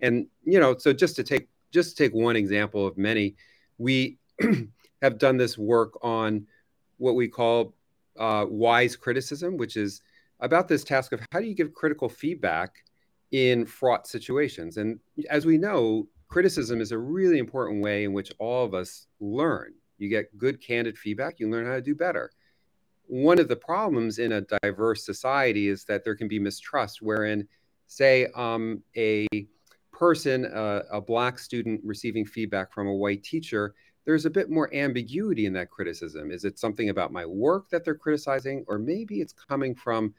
And 0.00 0.26
you 0.44 0.58
know, 0.58 0.76
so 0.76 0.92
just 0.92 1.16
to 1.16 1.22
take 1.22 1.48
just 1.72 1.96
to 1.96 2.04
take 2.04 2.14
one 2.14 2.36
example 2.36 2.86
of 2.86 2.96
many, 2.96 3.34
we 3.78 4.18
have 5.02 5.18
done 5.18 5.36
this 5.36 5.58
work 5.58 5.98
on 6.02 6.46
what 6.98 7.16
we 7.16 7.26
call 7.26 7.74
uh, 8.18 8.46
wise 8.48 8.94
criticism, 8.94 9.56
which 9.56 9.76
is 9.76 10.02
about 10.40 10.68
this 10.68 10.84
task 10.84 11.12
of 11.12 11.20
how 11.32 11.40
do 11.40 11.46
you 11.46 11.54
give 11.54 11.72
critical 11.72 12.08
feedback 12.08 12.84
in 13.30 13.64
fraught 13.64 14.06
situations. 14.06 14.76
And 14.76 15.00
as 15.30 15.46
we 15.46 15.56
know, 15.56 16.08
criticism 16.28 16.80
is 16.80 16.92
a 16.92 16.98
really 16.98 17.38
important 17.38 17.82
way 17.82 18.04
in 18.04 18.12
which 18.12 18.32
all 18.38 18.64
of 18.64 18.74
us 18.74 19.06
learn. 19.20 19.74
You 19.98 20.08
get 20.08 20.36
good, 20.36 20.60
candid 20.60 20.98
feedback, 20.98 21.40
you 21.40 21.50
learn 21.50 21.66
how 21.66 21.74
to 21.74 21.80
do 21.80 21.94
better. 21.94 22.30
One 23.06 23.38
of 23.38 23.48
the 23.48 23.56
problems 23.56 24.18
in 24.18 24.32
a 24.32 24.40
diverse 24.62 25.04
society 25.04 25.68
is 25.68 25.84
that 25.84 26.04
there 26.04 26.14
can 26.14 26.28
be 26.28 26.38
mistrust, 26.38 27.02
wherein, 27.02 27.46
say, 27.86 28.26
um, 28.34 28.82
a 28.96 29.26
person, 30.02 30.46
uh, 30.46 30.82
a 30.90 31.00
black 31.00 31.38
student 31.38 31.80
receiving 31.84 32.26
feedback 32.26 32.72
from 32.72 32.88
a 32.88 32.92
white 32.92 33.22
teacher, 33.22 33.72
there's 34.04 34.26
a 34.26 34.30
bit 34.30 34.50
more 34.50 34.68
ambiguity 34.74 35.46
in 35.46 35.52
that 35.52 35.70
criticism. 35.70 36.32
Is 36.32 36.44
it 36.44 36.58
something 36.58 36.88
about 36.88 37.12
my 37.12 37.24
work 37.24 37.70
that 37.70 37.84
they're 37.84 37.94
criticizing, 37.94 38.64
or 38.66 38.80
maybe 38.80 39.20
it's 39.20 39.32
coming 39.32 39.76
from 39.76 40.12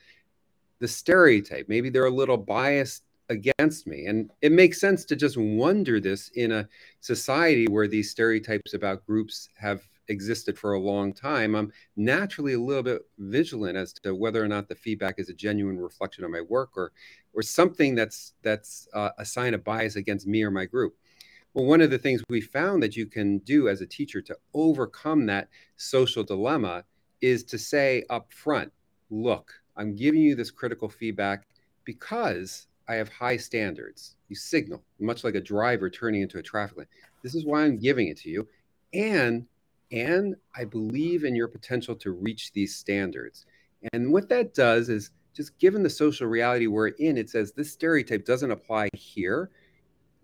the 0.79 0.87
stereotype? 0.87 1.67
Maybe 1.67 1.89
they're 1.89 2.05
a 2.05 2.09
little 2.09 2.37
biased 2.37 3.03
against 3.29 3.87
me. 3.87 4.05
And 4.05 4.31
it 4.41 4.51
makes 4.51 4.79
sense 4.79 5.05
to 5.05 5.15
just 5.15 5.37
wonder 5.37 5.99
this 5.99 6.29
in 6.35 6.51
a 6.51 6.67
society 6.99 7.67
where 7.67 7.87
these 7.87 8.11
stereotypes 8.11 8.73
about 8.73 9.05
groups 9.05 9.49
have 9.57 9.87
existed 10.07 10.57
for 10.57 10.73
a 10.73 10.79
long 10.79 11.13
time, 11.13 11.55
I'm 11.55 11.71
naturally 11.95 12.53
a 12.53 12.59
little 12.59 12.83
bit 12.83 13.01
vigilant 13.17 13.77
as 13.77 13.93
to 14.03 14.13
whether 14.15 14.43
or 14.43 14.47
not 14.47 14.67
the 14.67 14.75
feedback 14.75 15.15
is 15.17 15.29
a 15.29 15.33
genuine 15.33 15.79
reflection 15.79 16.23
of 16.23 16.31
my 16.31 16.41
work 16.41 16.71
or 16.75 16.91
or 17.33 17.41
something 17.41 17.95
that's 17.95 18.33
that's 18.43 18.87
uh, 18.93 19.09
a 19.17 19.25
sign 19.25 19.53
of 19.53 19.63
bias 19.63 19.95
against 19.95 20.27
me 20.27 20.43
or 20.43 20.51
my 20.51 20.65
group. 20.65 20.95
Well, 21.53 21.65
one 21.65 21.81
of 21.81 21.91
the 21.91 21.99
things 21.99 22.23
we 22.29 22.41
found 22.41 22.81
that 22.83 22.95
you 22.95 23.05
can 23.05 23.37
do 23.39 23.69
as 23.69 23.81
a 23.81 23.87
teacher 23.87 24.21
to 24.21 24.37
overcome 24.53 25.25
that 25.27 25.49
social 25.77 26.23
dilemma 26.23 26.83
is 27.21 27.43
to 27.45 27.57
say 27.57 28.03
up 28.09 28.33
front, 28.33 28.71
look, 29.09 29.53
I'm 29.77 29.95
giving 29.95 30.21
you 30.21 30.35
this 30.35 30.51
critical 30.51 30.89
feedback 30.89 31.47
because 31.85 32.67
I 32.87 32.95
have 32.95 33.09
high 33.09 33.37
standards. 33.37 34.15
You 34.29 34.35
signal, 34.35 34.83
much 34.99 35.23
like 35.23 35.35
a 35.35 35.41
driver 35.41 35.89
turning 35.89 36.21
into 36.21 36.37
a 36.37 36.43
traffic 36.43 36.77
light. 36.77 36.87
This 37.21 37.35
is 37.35 37.45
why 37.45 37.63
I'm 37.63 37.77
giving 37.77 38.07
it 38.07 38.17
to 38.19 38.29
you. 38.29 38.47
And 38.93 39.45
and 39.91 40.35
I 40.55 40.65
believe 40.65 41.23
in 41.23 41.35
your 41.35 41.47
potential 41.47 41.95
to 41.97 42.11
reach 42.11 42.51
these 42.51 42.75
standards. 42.75 43.45
And 43.93 44.11
what 44.11 44.27
that 44.29 44.55
does 44.55 44.89
is 44.89 45.11
just 45.35 45.57
given 45.59 45.83
the 45.83 45.89
social 45.89 46.27
reality 46.27 46.65
we're 46.65 46.87
in, 46.87 47.15
it 47.15 47.29
says 47.29 47.51
this 47.51 47.71
stereotype 47.71 48.25
doesn't 48.25 48.49
apply 48.49 48.89
here. 48.93 49.51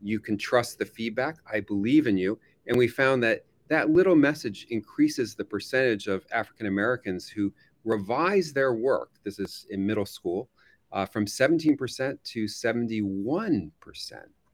You 0.01 0.19
can 0.19 0.37
trust 0.37 0.79
the 0.79 0.85
feedback. 0.85 1.37
I 1.51 1.59
believe 1.59 2.07
in 2.07 2.17
you. 2.17 2.39
And 2.67 2.77
we 2.77 2.87
found 2.87 3.21
that 3.23 3.45
that 3.67 3.91
little 3.91 4.15
message 4.15 4.65
increases 4.71 5.35
the 5.35 5.45
percentage 5.45 6.07
of 6.07 6.25
African 6.31 6.65
Americans 6.65 7.27
who 7.27 7.53
revise 7.85 8.51
their 8.51 8.73
work. 8.73 9.11
This 9.23 9.37
is 9.37 9.67
in 9.69 9.85
middle 9.85 10.05
school 10.05 10.49
uh, 10.91 11.05
from 11.05 11.25
17% 11.25 12.17
to 12.23 12.45
71%. 12.45 13.71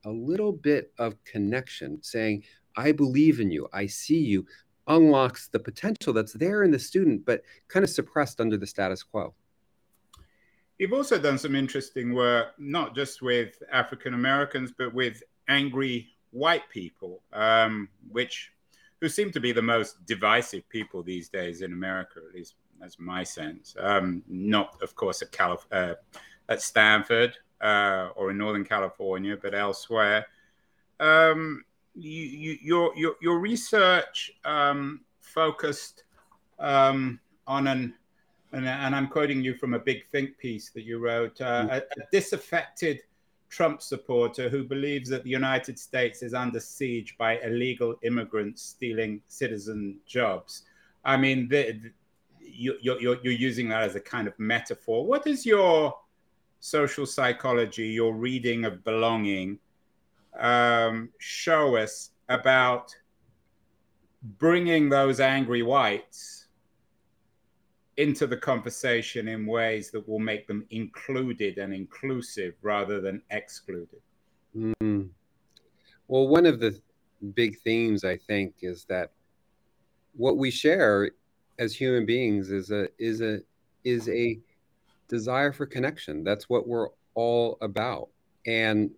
A 0.05 0.09
little 0.09 0.51
bit 0.51 0.91
of 0.97 1.23
connection 1.23 2.01
saying, 2.01 2.43
I 2.77 2.91
believe 2.91 3.39
in 3.39 3.51
you. 3.51 3.67
I 3.73 3.87
see 3.87 4.19
you 4.19 4.45
unlocks 4.87 5.47
the 5.47 5.59
potential 5.59 6.13
that's 6.13 6.33
there 6.33 6.63
in 6.63 6.71
the 6.71 6.79
student, 6.79 7.25
but 7.25 7.41
kind 7.67 7.83
of 7.83 7.89
suppressed 7.89 8.39
under 8.39 8.57
the 8.57 8.67
status 8.67 9.01
quo. 9.01 9.33
You've 10.77 10.93
also 10.93 11.17
done 11.17 11.37
some 11.37 11.55
interesting 11.55 12.13
work, 12.13 12.49
not 12.57 12.95
just 12.95 13.21
with 13.21 13.63
African 13.71 14.13
Americans, 14.13 14.73
but 14.77 14.93
with 14.93 15.23
angry 15.47 16.09
white 16.31 16.69
people, 16.69 17.23
um, 17.31 17.87
which 18.09 18.51
who 18.99 19.09
seem 19.09 19.31
to 19.31 19.39
be 19.39 19.51
the 19.51 19.61
most 19.61 20.05
divisive 20.05 20.67
people 20.69 21.01
these 21.01 21.29
days 21.29 21.61
in 21.61 21.73
America, 21.73 22.19
at 22.27 22.35
least 22.35 22.55
that's 22.79 22.99
my 22.99 23.23
sense. 23.23 23.75
Um, 23.79 24.23
not, 24.27 24.81
of 24.81 24.95
course, 24.95 25.21
at, 25.21 25.31
Calif- 25.31 25.67
uh, 25.71 25.95
at 26.49 26.61
Stanford 26.61 27.35
uh, 27.61 28.09
or 28.15 28.31
in 28.31 28.37
Northern 28.37 28.65
California, 28.65 29.37
but 29.41 29.53
elsewhere. 29.53 30.25
Um, 30.99 31.63
you, 31.95 32.57
your, 32.61 32.95
your, 32.95 33.15
your 33.21 33.39
research 33.39 34.31
um, 34.43 35.01
focused 35.21 36.03
um, 36.59 37.19
on 37.47 37.67
an, 37.67 37.93
and, 38.51 38.67
and, 38.67 38.95
I'm 38.95 39.07
quoting 39.07 39.43
you 39.43 39.55
from 39.55 39.73
a 39.73 39.79
big 39.79 40.05
think 40.07 40.37
piece 40.37 40.69
that 40.71 40.83
you 40.83 40.99
wrote, 40.99 41.39
uh, 41.41 41.65
mm. 41.65 41.71
a, 41.71 41.77
a, 41.77 42.05
disaffected 42.11 43.01
Trump 43.49 43.81
supporter 43.81 44.49
who 44.49 44.63
believes 44.63 45.09
that 45.09 45.23
the 45.23 45.29
United 45.29 45.77
States 45.77 46.23
is 46.23 46.33
under 46.33 46.59
siege 46.59 47.15
by 47.17 47.39
illegal 47.39 47.95
immigrants 48.03 48.61
stealing 48.61 49.21
citizen 49.27 49.97
jobs. 50.05 50.63
I 51.03 51.17
mean, 51.17 51.47
the, 51.47 51.79
you, 52.45 52.75
you're, 52.81 52.99
you're 52.99 53.33
using 53.33 53.69
that 53.69 53.83
as 53.83 53.95
a 53.95 53.99
kind 53.99 54.27
of 54.27 54.33
metaphor. 54.37 55.05
What 55.05 55.27
is 55.27 55.45
your 55.45 55.95
social 56.59 57.05
psychology, 57.05 57.87
your 57.87 58.15
reading 58.15 58.65
of 58.65 58.83
belonging, 58.83 59.59
um, 60.39 61.09
show 61.19 61.75
us 61.75 62.11
about 62.29 62.95
bringing 64.39 64.89
those 64.89 65.19
angry 65.19 65.61
whites 65.61 66.47
into 67.97 68.27
the 68.27 68.35
conversation 68.35 69.27
in 69.27 69.45
ways 69.45 69.91
that 69.91 70.07
will 70.07 70.19
make 70.19 70.47
them 70.47 70.65
included 70.71 71.57
and 71.57 71.73
inclusive 71.73 72.53
rather 72.61 72.99
than 72.99 73.21
excluded. 73.31 74.01
Mm. 74.55 75.09
Well, 76.07 76.27
one 76.27 76.45
of 76.45 76.59
the 76.59 76.79
big 77.33 77.57
themes 77.59 78.03
I 78.03 78.17
think 78.17 78.55
is 78.61 78.85
that 78.85 79.11
what 80.15 80.37
we 80.37 80.51
share 80.51 81.11
as 81.59 81.73
human 81.73 82.05
beings 82.05 82.51
is 82.51 82.71
a 82.71 82.87
is 82.97 83.21
a 83.21 83.39
is 83.83 84.09
a 84.09 84.39
desire 85.07 85.51
for 85.51 85.65
connection. 85.65 86.23
That's 86.23 86.49
what 86.49 86.67
we're 86.67 86.89
all 87.13 87.57
about. 87.61 88.09
And 88.45 88.91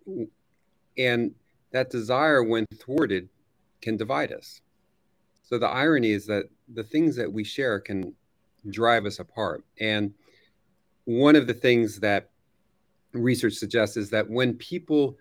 and 0.97 1.33
that 1.71 1.89
desire 1.89 2.43
when 2.43 2.65
thwarted 2.79 3.29
can 3.81 3.97
divide 3.97 4.31
us. 4.31 4.61
So 5.43 5.57
the 5.57 5.67
irony 5.67 6.11
is 6.11 6.25
that 6.27 6.45
the 6.73 6.83
things 6.83 7.15
that 7.15 7.31
we 7.31 7.43
share 7.43 7.79
can 7.79 8.13
drive 8.69 9.05
us 9.05 9.19
apart. 9.19 9.63
And 9.79 10.13
one 11.05 11.35
of 11.35 11.47
the 11.47 11.53
things 11.53 11.99
that 11.99 12.31
research 13.13 13.53
suggests 13.53 13.95
is 13.95 14.09
that 14.09 14.29
when 14.29 14.55
people 14.55 15.17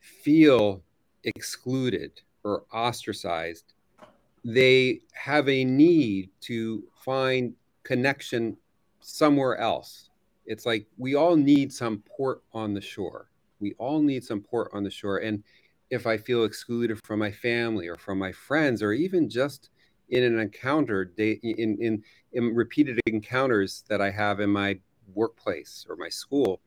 feel 0.00 0.82
excluded 1.24 2.20
or 2.44 2.64
ostracized, 2.72 3.74
they 4.44 5.00
have 5.12 5.48
a 5.48 5.64
need 5.64 6.30
to 6.42 6.84
find 7.04 7.54
connection 7.82 8.56
somewhere 9.00 9.56
else. 9.58 10.10
It's 10.46 10.66
like 10.66 10.86
we 10.96 11.14
all 11.14 11.36
need 11.36 11.72
some 11.72 12.02
port 12.16 12.42
on 12.52 12.74
the 12.74 12.80
shore. 12.80 13.30
We 13.60 13.74
all 13.78 14.00
need 14.00 14.24
some 14.24 14.40
port 14.40 14.70
on 14.72 14.82
the 14.82 14.90
shore. 14.90 15.18
And 15.18 15.42
if 15.90 16.06
I 16.06 16.16
feel 16.16 16.44
excluded 16.44 17.00
from 17.04 17.18
my 17.18 17.30
family 17.30 17.88
or 17.88 17.96
from 17.96 18.18
my 18.18 18.32
friends, 18.32 18.82
or 18.82 18.92
even 18.92 19.28
just 19.28 19.70
in 20.10 20.22
an 20.22 20.38
encounter, 20.38 21.12
in, 21.18 21.76
in, 21.80 22.02
in 22.32 22.54
repeated 22.54 23.00
encounters 23.06 23.84
that 23.88 24.00
I 24.00 24.10
have 24.10 24.40
in 24.40 24.50
my 24.50 24.78
workplace 25.14 25.86
or 25.88 25.96
my 25.96 26.08
school, 26.08 26.60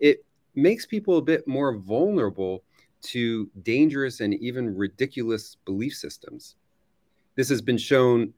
it 0.00 0.24
makes 0.54 0.86
people 0.86 1.18
a 1.18 1.22
bit 1.22 1.46
more 1.46 1.76
vulnerable 1.76 2.62
to 3.02 3.50
dangerous 3.62 4.20
and 4.20 4.34
even 4.34 4.76
ridiculous 4.76 5.56
belief 5.64 5.94
systems. 5.94 6.56
This 7.36 7.48
has 7.48 7.60
been 7.60 7.78
shown 7.78 8.32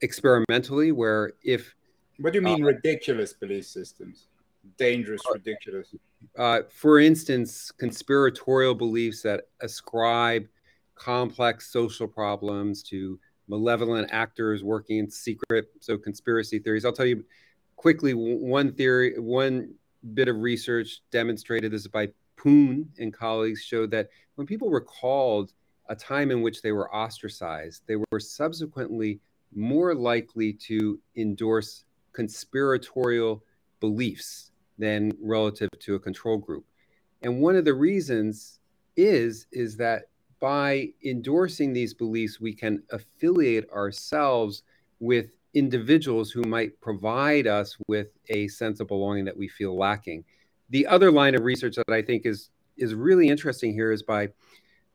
experimentally, 0.00 0.92
where 0.92 1.32
if 1.42 1.74
what 2.18 2.32
do 2.32 2.38
you 2.38 2.44
mean 2.44 2.62
uh, 2.62 2.66
ridiculous 2.66 3.32
belief 3.32 3.66
systems? 3.66 4.28
Dangerous, 4.76 5.22
uh, 5.28 5.34
ridiculous. 5.34 5.94
Uh, 6.36 6.60
for 6.70 6.98
instance, 6.98 7.70
conspiratorial 7.72 8.74
beliefs 8.74 9.22
that 9.22 9.48
ascribe 9.60 10.46
complex 10.94 11.72
social 11.72 12.06
problems 12.06 12.82
to 12.84 13.18
malevolent 13.48 14.08
actors 14.12 14.62
working 14.62 14.98
in 14.98 15.10
secret. 15.10 15.70
So, 15.80 15.98
conspiracy 15.98 16.58
theories. 16.58 16.84
I'll 16.84 16.92
tell 16.92 17.06
you 17.06 17.24
quickly 17.76 18.14
one 18.14 18.72
theory, 18.72 19.18
one 19.18 19.74
bit 20.14 20.28
of 20.28 20.36
research 20.38 21.00
demonstrated 21.10 21.72
this 21.72 21.86
by 21.86 22.08
Poon 22.36 22.88
and 22.98 23.12
colleagues 23.12 23.62
showed 23.62 23.90
that 23.92 24.08
when 24.34 24.46
people 24.46 24.70
recalled 24.70 25.52
a 25.92 25.94
time 25.94 26.30
in 26.30 26.40
which 26.40 26.62
they 26.62 26.72
were 26.72 26.92
ostracized, 26.92 27.82
they 27.86 27.96
were 28.10 28.18
subsequently 28.18 29.20
more 29.54 29.94
likely 29.94 30.54
to 30.54 30.98
endorse 31.16 31.84
conspiratorial 32.12 33.44
beliefs 33.78 34.52
than 34.78 35.12
relative 35.22 35.68
to 35.80 35.94
a 35.94 35.98
control 35.98 36.38
group. 36.38 36.64
And 37.20 37.42
one 37.42 37.56
of 37.56 37.66
the 37.66 37.74
reasons 37.74 38.58
is 38.96 39.46
is 39.52 39.76
that 39.76 40.04
by 40.40 40.88
endorsing 41.04 41.74
these 41.74 41.92
beliefs, 41.92 42.40
we 42.40 42.54
can 42.54 42.82
affiliate 42.90 43.70
ourselves 43.70 44.62
with 44.98 45.36
individuals 45.52 46.30
who 46.30 46.42
might 46.42 46.80
provide 46.80 47.46
us 47.46 47.76
with 47.86 48.08
a 48.30 48.48
sense 48.48 48.80
of 48.80 48.88
belonging 48.88 49.26
that 49.26 49.36
we 49.36 49.46
feel 49.46 49.76
lacking. 49.76 50.24
The 50.70 50.86
other 50.86 51.12
line 51.12 51.34
of 51.34 51.42
research 51.42 51.76
that 51.76 51.90
I 51.90 52.00
think 52.00 52.24
is 52.24 52.48
is 52.78 52.94
really 52.94 53.28
interesting 53.28 53.74
here 53.74 53.92
is 53.92 54.02
by 54.02 54.30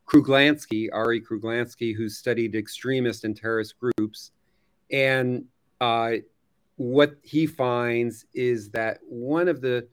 Kruglanski, 0.08 0.88
Ari 0.92 1.22
Kruglanski, 1.22 1.96
who 1.96 2.10
studied 2.10 2.56
extremist 2.56 3.26
and 3.26 3.36
terrorist 3.36 3.76
groups, 3.80 4.32
and 4.92 5.46
uh, 5.82 6.14
what 6.78 7.18
he 7.24 7.46
finds 7.46 8.26
is 8.34 8.70
that 8.70 9.00
one 9.04 9.48
of 9.48 9.62
the 9.62 9.88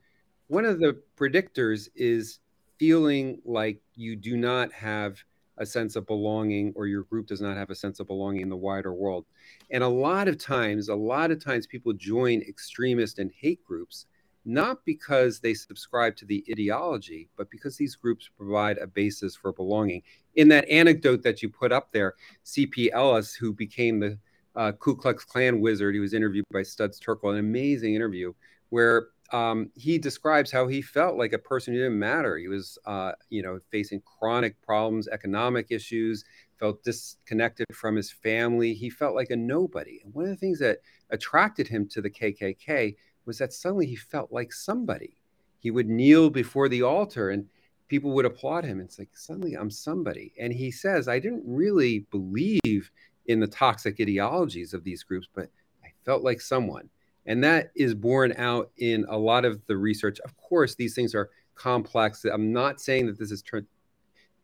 one 0.46 0.64
of 0.64 0.79
the 0.79 1.00
predictors 1.16 1.88
is 1.96 2.38
feeling 2.79 3.40
like 3.44 3.81
you 3.94 4.14
do 4.14 4.37
not 4.37 4.72
have 4.72 5.18
a 5.59 5.66
sense 5.66 5.96
of 5.96 6.07
belonging 6.07 6.72
or 6.77 6.87
your 6.87 7.05
group 7.05 7.27
does 7.27 7.40
not 7.40 7.57
have 7.57 7.70
a 7.70 7.74
sense 7.74 8.00
of 8.00 8.07
belonging 8.07 8.42
in 8.42 8.48
the 8.48 8.57
wider 8.57 8.92
world. 8.92 9.24
And 9.70 9.83
a 9.83 9.88
lot 9.88 10.29
of 10.29 10.37
times, 10.37 10.88
a 10.88 10.94
lot 10.94 11.31
of 11.31 11.42
times 11.42 11.66
people 11.66 11.92
join 11.92 12.42
extremist 12.42 13.18
and 13.18 13.31
hate 13.40 13.64
groups 13.64 14.07
not 14.45 14.85
because 14.85 15.41
they 15.41 15.55
subscribe 15.55 16.17
to 16.17 16.27
the 16.27 16.45
ideology, 16.51 17.29
but 17.37 17.51
because 17.51 17.77
these 17.77 17.97
groups 17.97 18.31
provide 18.37 18.79
a 18.79 18.87
basis 18.87 19.35
for 19.35 19.53
belonging. 19.53 20.03
In 20.37 20.49
that 20.49 20.69
anecdote 20.69 21.23
that 21.23 21.43
you 21.43 21.49
put 21.49 21.73
up 21.73 21.93
there, 21.93 22.15
C.P. 22.43 22.93
Ellis, 22.93 23.35
who 23.35 23.53
became 23.53 24.01
the 24.01 24.19
uh, 24.57 24.73
Ku 24.73 24.97
Klux 24.97 25.25
Klan 25.25 25.61
wizard. 25.61 25.95
He 25.95 26.01
was 26.01 26.15
interviewed 26.15 26.45
by 26.53 26.63
Studs 26.63 27.01
Terkel, 27.01 27.33
an 27.33 27.39
amazing 27.39 27.95
interview 27.95 28.33
where 28.71 29.09
um, 29.33 29.71
he 29.75 29.99
describes 29.99 30.51
how 30.51 30.69
he 30.69 30.83
felt 30.83 31.17
like 31.17 31.33
a 31.33 31.39
person 31.39 31.75
who 31.75 31.81
didn't 31.81 31.99
matter. 31.99 32.37
He 32.37 32.49
was, 32.49 32.79
uh, 32.87 33.13
you 33.31 33.43
know, 33.43 33.59
facing 33.71 34.01
chronic 34.01 34.61
problems, 34.63 35.09
economic 35.09 35.67
issues, 35.71 36.25
felt 36.59 36.83
disconnected 36.85 37.67
from 37.73 37.97
his 37.97 38.13
family. 38.13 38.75
He 38.75 38.91
felt 38.91 39.15
like 39.15 39.31
a 39.31 39.37
nobody. 39.37 40.01
And 40.05 40.15
one 40.15 40.25
of 40.25 40.31
the 40.31 40.37
things 40.37 40.59
that 40.61 40.79
attracted 41.11 41.67
him 41.67 41.89
to 41.89 42.01
the 42.01 42.11
KKK 42.11 42.97
was 43.27 43.39
that 43.39 43.53
suddenly 43.53 43.87
he 43.87 43.97
felt 43.97 44.33
like 44.33 44.53
somebody. 44.53 45.17
He 45.59 45.71
would 45.71 45.89
kneel 45.89 46.31
before 46.31 46.69
the 46.69 46.83
altar 46.83 47.31
and 47.31 47.47
people 47.89 48.13
would 48.13 48.25
applaud 48.25 48.65
him. 48.65 48.81
It's 48.81 48.99
like 48.99 49.17
suddenly 49.17 49.55
I'm 49.55 49.71
somebody. 49.71 50.33
And 50.39 50.53
he 50.53 50.71
says, 50.71 51.09
I 51.09 51.19
didn't 51.19 51.45
really 51.47 52.07
believe 52.11 52.91
in 53.27 53.41
the 53.41 53.47
toxic 53.47 54.01
ideologies 54.01 54.75
of 54.75 54.85
these 54.85 55.03
groups, 55.03 55.29
but 55.35 55.49
I 55.85 55.89
felt 56.05 56.23
like 56.23 56.41
someone. 56.41 56.89
And 57.27 57.43
that 57.43 57.71
is 57.75 57.95
borne 57.95 58.35
out 58.37 58.71
in 58.77 59.07
a 59.09 59.17
lot 59.17 59.45
of 59.45 59.65
the 59.67 59.77
research. 59.77 60.21
Of 60.21 60.37
course, 60.37 60.75
these 60.75 60.95
things 60.95 61.15
are 61.15 61.31
complex. 61.55 62.25
I'm 62.25 62.53
not 62.53 62.81
saying 62.81 63.07
that 63.07 63.19
this 63.19 63.31
is 63.31 63.43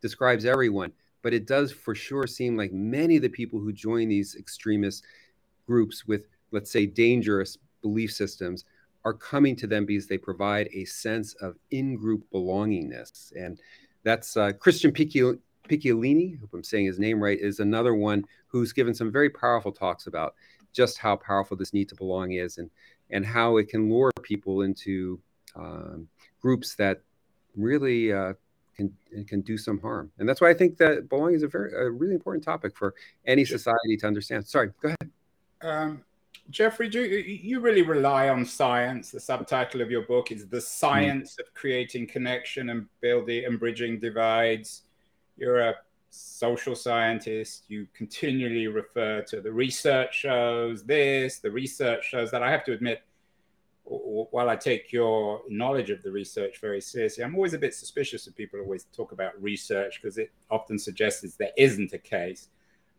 describes 0.01 0.45
everyone, 0.45 0.91
but 1.21 1.33
it 1.33 1.45
does 1.45 1.71
for 1.71 1.93
sure 1.93 2.25
seem 2.25 2.57
like 2.57 2.71
many 2.73 3.17
of 3.17 3.21
the 3.21 3.29
people 3.29 3.59
who 3.59 3.71
join 3.71 4.09
these 4.09 4.35
extremist 4.35 5.05
groups 5.67 6.07
with, 6.07 6.27
let's 6.51 6.71
say, 6.71 6.87
dangerous 6.87 7.57
belief 7.81 8.11
systems 8.11 8.65
are 9.03 9.13
coming 9.13 9.55
to 9.57 9.67
them 9.67 9.85
because 9.85 10.07
they 10.07 10.17
provide 10.17 10.69
a 10.73 10.85
sense 10.85 11.33
of 11.35 11.55
in-group 11.71 12.23
belongingness. 12.33 13.31
And 13.35 13.59
that's 14.03 14.37
uh, 14.37 14.51
Christian 14.53 14.91
Picciolini, 14.91 16.39
hope 16.39 16.49
I'm 16.53 16.63
saying 16.63 16.85
his 16.85 16.99
name 16.99 17.21
right, 17.21 17.39
is 17.39 17.59
another 17.59 17.95
one 17.95 18.23
who's 18.47 18.73
given 18.73 18.93
some 18.93 19.11
very 19.11 19.29
powerful 19.29 19.71
talks 19.71 20.07
about 20.07 20.35
just 20.73 20.97
how 20.97 21.15
powerful 21.15 21.57
this 21.57 21.73
need 21.73 21.89
to 21.89 21.95
belong 21.95 22.31
is 22.33 22.57
and 22.57 22.69
and 23.09 23.25
how 23.25 23.57
it 23.57 23.67
can 23.67 23.89
lure 23.89 24.11
people 24.21 24.61
into 24.61 25.19
um, 25.55 26.07
groups 26.41 26.75
that 26.75 27.01
really 27.55 28.13
uh, 28.13 28.33
can 28.75 28.91
can 29.27 29.41
do 29.41 29.57
some 29.57 29.79
harm. 29.79 30.11
And 30.17 30.27
that's 30.27 30.39
why 30.39 30.49
I 30.49 30.53
think 30.53 30.77
that 30.77 31.09
belonging 31.09 31.35
is 31.35 31.43
a 31.43 31.47
very 31.47 31.73
a 31.73 31.89
really 31.89 32.13
important 32.13 32.43
topic 32.43 32.75
for 32.77 32.93
any 33.25 33.45
society 33.45 33.97
to 33.97 34.07
understand. 34.07 34.47
Sorry, 34.47 34.71
go 34.81 34.89
ahead. 34.89 35.11
Um, 35.61 36.03
Geoffrey, 36.51 36.89
do 36.89 37.01
you, 37.01 37.17
you, 37.17 37.59
really 37.61 37.81
rely 37.81 38.27
on 38.27 38.45
science? 38.45 39.11
The 39.11 39.19
subtitle 39.19 39.81
of 39.81 39.89
your 39.89 40.01
book 40.03 40.31
is 40.31 40.47
"The 40.47 40.59
Science 40.59 41.35
mm. 41.35 41.39
of 41.39 41.53
Creating 41.53 42.07
Connection 42.07 42.69
and 42.69 42.87
Building 42.99 43.45
and 43.45 43.59
Bridging 43.59 43.99
Divides." 43.99 44.83
You're 45.37 45.61
a 45.61 45.75
social 46.09 46.75
scientist. 46.75 47.63
You 47.69 47.87
continually 47.93 48.67
refer 48.67 49.21
to 49.23 49.39
the 49.39 49.51
research 49.51 50.13
shows 50.13 50.83
this, 50.83 51.39
the 51.39 51.51
research 51.51 52.05
shows 52.09 52.31
that. 52.31 52.43
I 52.43 52.51
have 52.51 52.65
to 52.65 52.73
admit, 52.73 53.01
while 53.83 54.49
I 54.49 54.57
take 54.57 54.91
your 54.91 55.41
knowledge 55.49 55.89
of 55.89 56.03
the 56.03 56.11
research 56.11 56.59
very 56.59 56.81
seriously, 56.81 57.23
I'm 57.23 57.35
always 57.35 57.53
a 57.53 57.59
bit 57.59 57.73
suspicious 57.73 58.27
of 58.27 58.35
people 58.35 58.59
who 58.59 58.65
always 58.65 58.85
talk 58.93 59.13
about 59.13 59.41
research 59.41 60.01
because 60.01 60.17
it 60.17 60.31
often 60.49 60.77
suggests 60.77 61.35
there 61.35 61.51
isn't 61.57 61.93
a 61.93 61.97
case. 61.97 62.49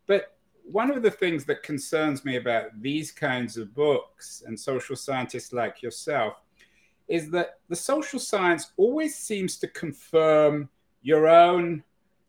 But 0.07 0.35
one 0.63 0.91
of 0.91 1.03
the 1.03 1.11
things 1.11 1.45
that 1.45 1.63
concerns 1.63 2.23
me 2.23 2.37
about 2.37 2.81
these 2.81 3.11
kinds 3.11 3.57
of 3.57 3.73
books 3.73 4.43
and 4.45 4.59
social 4.59 4.95
scientists 4.95 5.53
like 5.53 5.81
yourself 5.81 6.35
is 7.07 7.29
that 7.31 7.59
the 7.69 7.75
social 7.75 8.19
science 8.19 8.71
always 8.77 9.15
seems 9.15 9.57
to 9.57 9.67
confirm 9.67 10.69
your 11.01 11.27
own 11.27 11.83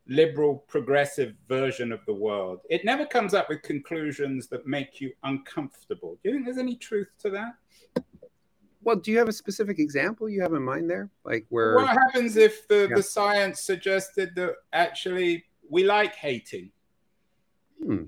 liberal 0.07 0.65
progressive 0.69 1.35
version 1.49 1.93
of 1.93 2.01
the 2.07 2.13
world. 2.13 2.61
It 2.69 2.85
never 2.85 3.07
comes 3.07 3.35
up 3.35 3.49
with 3.49 3.63
conclusions 3.63 4.49
that 4.49 4.67
make 4.67 5.01
you 5.01 5.13
uncomfortable. 5.23 6.19
Do 6.23 6.31
you 6.31 6.35
think 6.35 6.45
there's 6.47 6.59
any 6.59 6.77
truth 6.77 7.09
to 7.21 7.31
that? 7.31 7.55
Well, 8.83 8.97
do 8.97 9.11
you 9.11 9.19
have 9.19 9.29
a 9.29 9.33
specific 9.33 9.79
example 9.79 10.29
you 10.29 10.43
have 10.43 10.53
in 10.53 10.63
mind 10.63 10.91
there? 10.91 11.11
Like 11.25 11.47
where 11.49 11.77
What 11.77 11.89
happens 11.89 12.37
if 12.37 12.69
the, 12.69 12.89
yeah. 12.91 12.97
the 12.97 13.03
science 13.03 13.63
suggested 13.63 14.35
that 14.35 14.57
actually 14.75 15.45
we 15.71 15.85
like 15.85 16.15
hating? 16.15 16.71
Hmm. 17.83 18.05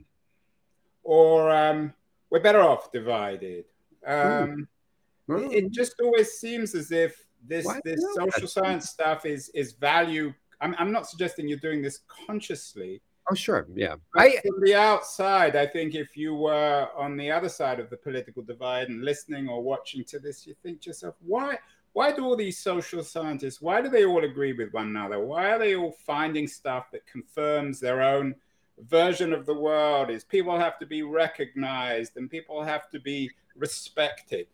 Or 1.07 1.51
um, 1.51 1.95
we're 2.31 2.41
better 2.41 2.61
off 2.61 2.93
divided. 2.93 3.65
Um, 4.07 4.69
mm. 5.29 5.53
it, 5.53 5.65
it, 5.65 5.71
just 5.71 5.95
always 6.01 6.33
seems 6.33 6.75
as 6.75 6.93
if 6.93 7.17
this 7.47 7.67
this 7.85 8.05
social 8.15 8.49
science 8.49 8.91
stuff 8.91 9.25
is 9.25 9.49
is 9.51 9.73
value. 9.73 10.35
I'm, 10.61 10.75
I'm 10.79 10.93
not 10.93 11.09
suggesting 11.09 11.49
you're 11.49 11.59
doing 11.59 11.83
this 11.83 12.01
consciously. 12.27 13.01
Oh, 13.31 13.35
sure. 13.35 13.67
Yeah. 13.75 13.97
I, 14.15 14.37
from 14.47 14.61
the 14.63 14.75
outside, 14.75 15.57
I 15.57 15.67
think 15.67 15.95
if 15.95 16.17
you 16.17 16.35
were 16.35 16.89
on 16.97 17.17
the 17.17 17.31
other 17.31 17.49
side 17.49 17.81
of 17.81 17.91
the 17.91 17.97
political 17.97 18.43
divide 18.43 18.89
and 18.89 19.05
listening 19.05 19.49
or 19.49 19.63
watching 19.63 20.05
to 20.05 20.21
this, 20.21 20.47
you 20.47 20.55
think 20.63 20.83
to 20.83 20.91
yourself, 20.91 21.17
why? 21.21 21.59
Why 21.93 22.13
do 22.13 22.25
all 22.25 22.37
these 22.37 22.59
social 22.59 23.03
scientists, 23.03 23.61
why 23.61 23.81
do 23.81 23.89
they 23.89 24.05
all 24.05 24.25
agree 24.25 24.53
with 24.53 24.73
one 24.73 24.89
another? 24.89 25.19
Why 25.19 25.51
are 25.51 25.59
they 25.59 25.75
all 25.77 25.97
finding 26.07 26.47
stuff 26.47 26.91
that 26.93 27.07
confirms 27.07 27.81
their 27.81 28.03
own 28.03 28.35
version 28.85 29.33
of 29.33 29.47
the 29.47 29.55
world 29.55 30.11
is 30.11 30.25
people 30.25 30.59
have 30.59 30.79
to 30.79 30.87
be 30.87 31.03
recognized 31.03 32.17
and 32.17 32.31
people 32.31 32.63
have 32.63 32.91
to 32.91 33.01
be 33.01 33.31
respected. 33.57 34.47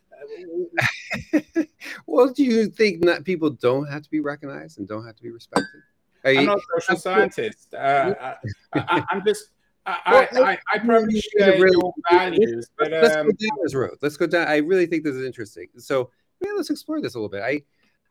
well, 2.06 2.28
do 2.28 2.44
you 2.44 2.66
think 2.66 3.04
that 3.04 3.24
people 3.24 3.50
don't 3.50 3.87
have 3.87 4.02
to 4.02 4.11
be 4.11 4.20
recognized 4.20 4.78
and 4.78 4.87
don't 4.87 5.04
have 5.04 5.16
to 5.16 5.22
be 5.22 5.30
respected? 5.30 5.82
I'm 6.24 6.46
not 6.46 6.58
a 6.58 6.80
social 6.80 6.96
scientist. 7.00 7.74
Uh, 7.74 8.35
I, 8.74 9.04
am 9.11 9.22
just. 9.26 9.50
I, 9.85 10.28
well, 10.32 10.44
I, 10.44 10.58
I, 10.72 10.78
probably 10.78 11.20
share 11.20 11.61
really, 11.61 11.72
your 11.72 11.92
values, 12.08 12.70
but 12.78 12.92
let's 12.92 13.16
um, 13.16 13.26
go 13.26 13.32
down 13.32 13.58
this 13.64 13.74
road. 13.74 13.96
Let's 14.00 14.16
go 14.16 14.28
down. 14.28 14.46
I 14.46 14.58
really 14.58 14.87
think 14.87 15.02
this 15.02 15.16
is 15.16 15.26
interesting. 15.26 15.66
So, 15.78 16.11
yeah, 16.40 16.52
let's 16.56 16.70
explore 16.70 17.00
this 17.00 17.14
a 17.14 17.18
little 17.18 17.28
bit. 17.28 17.42
I, 17.42 17.62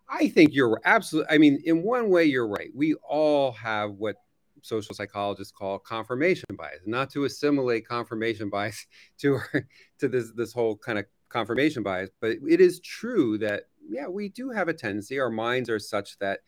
I 0.10 0.28
think 0.28 0.54
you're 0.54 0.82
absolutely. 0.84 1.34
I 1.34 1.38
mean, 1.38 1.62
in 1.64 1.82
one 1.84 2.10
way, 2.10 2.26
you're 2.26 2.48
right. 2.48 2.70
We 2.76 2.96
all 2.96 3.54
have 3.54 3.92
what 3.92 4.18
social 4.62 4.96
psychologists 4.96 5.52
call 5.52 5.80
confirmation 5.80 6.46
bias, 6.58 6.82
not 6.86 7.10
to 7.12 7.26
assimilate 7.26 7.88
confirmation 7.88 8.50
bias 8.50 8.86
to 9.20 9.36
our, 9.36 9.68
to 10.00 10.08
this 10.08 10.32
this 10.36 10.54
whole 10.54 10.78
kind 10.78 11.00
of 11.00 11.06
confirmation 11.30 11.84
bias, 11.84 12.10
but 12.20 12.38
it 12.48 12.62
is 12.62 12.80
true 12.80 13.38
that 13.38 13.64
yeah, 13.90 14.08
we 14.08 14.30
do 14.30 14.50
have 14.52 14.68
a 14.68 14.74
tendency. 14.74 15.20
Our 15.20 15.30
minds 15.30 15.70
are 15.70 15.80
such 15.80 16.18
that 16.20 16.40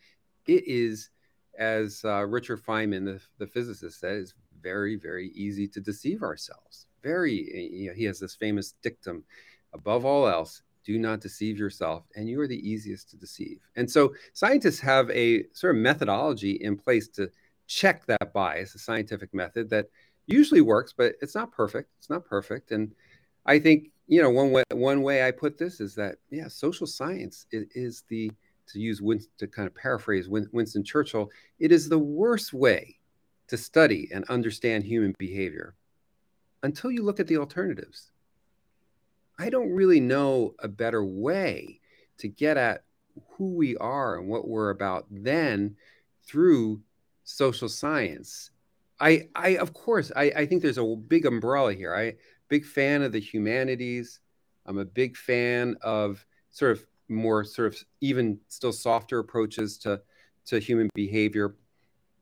it 0.46 0.64
is, 0.66 1.10
as 1.58 2.02
uh, 2.04 2.24
Richard 2.26 2.62
Feynman, 2.62 3.04
the, 3.04 3.20
the 3.38 3.46
physicist, 3.46 4.00
said, 4.00 4.16
is 4.16 4.34
very 4.62 4.96
very 4.96 5.28
easy 5.34 5.68
to 5.68 5.80
deceive 5.80 6.22
ourselves. 6.22 6.86
Very, 7.02 7.34
you 7.72 7.88
know, 7.88 7.94
he 7.94 8.04
has 8.04 8.20
this 8.20 8.34
famous 8.34 8.74
dictum: 8.82 9.24
above 9.72 10.04
all 10.04 10.28
else, 10.28 10.62
do 10.84 10.98
not 10.98 11.20
deceive 11.20 11.58
yourself 11.58 12.04
and 12.14 12.28
you 12.28 12.40
are 12.40 12.46
the 12.46 12.68
easiest 12.68 13.08
to 13.10 13.16
deceive 13.16 13.58
and 13.76 13.90
so 13.90 14.12
scientists 14.34 14.78
have 14.78 15.10
a 15.10 15.44
sort 15.52 15.74
of 15.74 15.80
methodology 15.80 16.52
in 16.60 16.76
place 16.76 17.08
to 17.08 17.28
check 17.66 18.06
that 18.06 18.32
bias, 18.32 18.74
a 18.74 18.78
scientific 18.78 19.32
method 19.34 19.70
that 19.70 19.88
usually 20.26 20.60
works, 20.60 20.94
but 20.96 21.14
it's 21.20 21.34
not 21.34 21.52
perfect. 21.52 21.90
It's 21.98 22.10
not 22.10 22.24
perfect. 22.24 22.70
And 22.70 22.92
I 23.46 23.58
think, 23.58 23.90
you 24.06 24.22
know, 24.22 24.30
one 24.30 24.50
way 24.52 24.62
one 24.72 25.02
way 25.02 25.26
I 25.26 25.30
put 25.30 25.58
this 25.58 25.80
is 25.80 25.94
that, 25.96 26.16
yeah, 26.30 26.48
social 26.48 26.86
science 26.86 27.46
is, 27.50 27.66
is 27.74 28.04
the 28.08 28.30
to 28.68 28.78
use 28.78 29.02
Winston, 29.02 29.32
to 29.38 29.46
kind 29.46 29.66
of 29.66 29.74
paraphrase 29.74 30.28
Winston 30.28 30.84
Churchill, 30.84 31.30
it 31.58 31.70
is 31.70 31.88
the 31.88 31.98
worst 31.98 32.52
way 32.52 32.96
to 33.48 33.56
study 33.56 34.08
and 34.12 34.24
understand 34.30 34.84
human 34.84 35.14
behavior 35.18 35.74
until 36.62 36.90
you 36.90 37.02
look 37.02 37.20
at 37.20 37.26
the 37.26 37.36
alternatives. 37.36 38.10
I 39.38 39.50
don't 39.50 39.70
really 39.70 40.00
know 40.00 40.54
a 40.60 40.68
better 40.68 41.04
way 41.04 41.80
to 42.18 42.28
get 42.28 42.56
at 42.56 42.84
who 43.32 43.52
we 43.54 43.76
are 43.76 44.18
and 44.18 44.28
what 44.28 44.48
we're 44.48 44.70
about 44.70 45.06
than 45.10 45.76
through 46.26 46.80
social 47.24 47.68
science. 47.68 48.50
I, 49.00 49.28
I 49.34 49.56
of 49.56 49.72
course, 49.72 50.12
I, 50.14 50.24
I 50.36 50.46
think 50.46 50.62
there's 50.62 50.78
a 50.78 50.84
big 50.84 51.26
umbrella 51.26 51.74
here. 51.74 51.94
I 51.94 52.14
big 52.48 52.64
fan 52.64 53.02
of 53.02 53.12
the 53.12 53.20
humanities. 53.20 54.20
I'm 54.66 54.78
a 54.78 54.84
big 54.84 55.16
fan 55.16 55.76
of 55.82 56.24
sort 56.50 56.72
of 56.72 56.86
more 57.08 57.44
sort 57.44 57.74
of 57.74 57.84
even 58.00 58.38
still 58.48 58.72
softer 58.72 59.18
approaches 59.18 59.76
to 59.78 60.00
to 60.46 60.58
human 60.58 60.88
behavior 60.94 61.56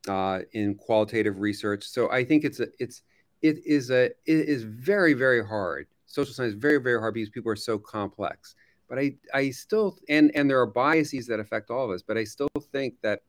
uh, 0.07 0.39
in 0.53 0.75
qualitative 0.75 1.39
research. 1.39 1.83
So 1.85 2.09
I 2.11 2.23
think 2.23 2.43
it's 2.43 2.59
a 2.59 2.67
it's 2.79 3.03
it 3.41 3.65
is 3.65 3.91
a 3.91 4.05
it 4.05 4.13
is 4.25 4.63
very 4.63 5.13
very 5.13 5.45
hard. 5.45 5.87
Social 6.05 6.33
science 6.33 6.53
is 6.53 6.59
very 6.59 6.79
very 6.79 6.99
hard 6.99 7.13
because 7.13 7.29
people 7.29 7.51
are 7.51 7.55
so 7.55 7.77
complex. 7.77 8.55
But 8.89 8.99
I 8.99 9.15
I 9.33 9.51
still 9.51 9.97
and 10.09 10.31
and 10.35 10.49
there 10.49 10.59
are 10.59 10.65
biases 10.65 11.27
that 11.27 11.39
affect 11.39 11.69
all 11.69 11.85
of 11.85 11.91
us. 11.91 12.01
But 12.01 12.17
I 12.17 12.23
still 12.23 12.49
think 12.71 12.95
that 13.01 13.21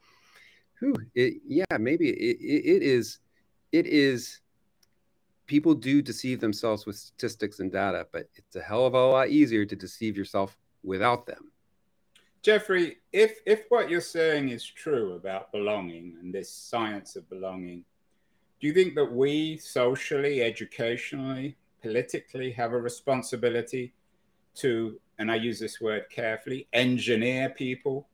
whew, 0.85 0.97
it, 1.15 1.35
yeah, 1.47 1.79
maybe 1.79 2.11
it, 2.11 2.37
it, 2.41 2.77
it 2.77 2.83
is, 2.83 3.19
it 3.73 3.87
is, 3.87 4.41
people 5.47 5.75
do 5.75 6.03
deceive 6.03 6.41
themselves 6.41 6.87
with 6.87 6.97
statistics 6.97 7.61
and 7.61 7.73
data, 7.73 8.07
but 8.13 8.29
it's 8.35 8.57
a 8.57 8.61
hell 8.61 8.87
of 8.87 8.95
a 8.95 9.07
lot 9.07 9.29
easier 9.29 9.65
to 9.65 9.77
deceive 9.77 10.17
yourself 10.17 10.57
without 10.83 11.27
them. 11.27 11.51
Geoffrey, 12.43 12.99
if, 13.13 13.39
if 13.47 13.65
what 13.71 13.89
you're 13.89 14.03
saying 14.03 14.51
is 14.51 14.65
true 14.65 15.15
about 15.15 15.51
belonging 15.51 16.17
and 16.21 16.35
this 16.35 16.51
science 16.53 17.17
of 17.17 17.29
belonging, 17.31 17.85
do 18.61 18.67
you 18.67 18.75
think 18.75 18.95
that 18.95 19.11
we 19.11 19.57
socially, 19.57 20.43
educationally, 20.43 21.57
politically 21.81 22.53
have 22.53 22.73
a 22.73 22.79
responsibility 22.79 23.95
to, 24.57 25.01
and 25.19 25.31
I 25.31 25.37
use 25.37 25.59
this 25.59 25.81
word 25.81 26.05
carefully, 26.11 26.69
engineer 26.73 27.49
people 27.49 28.09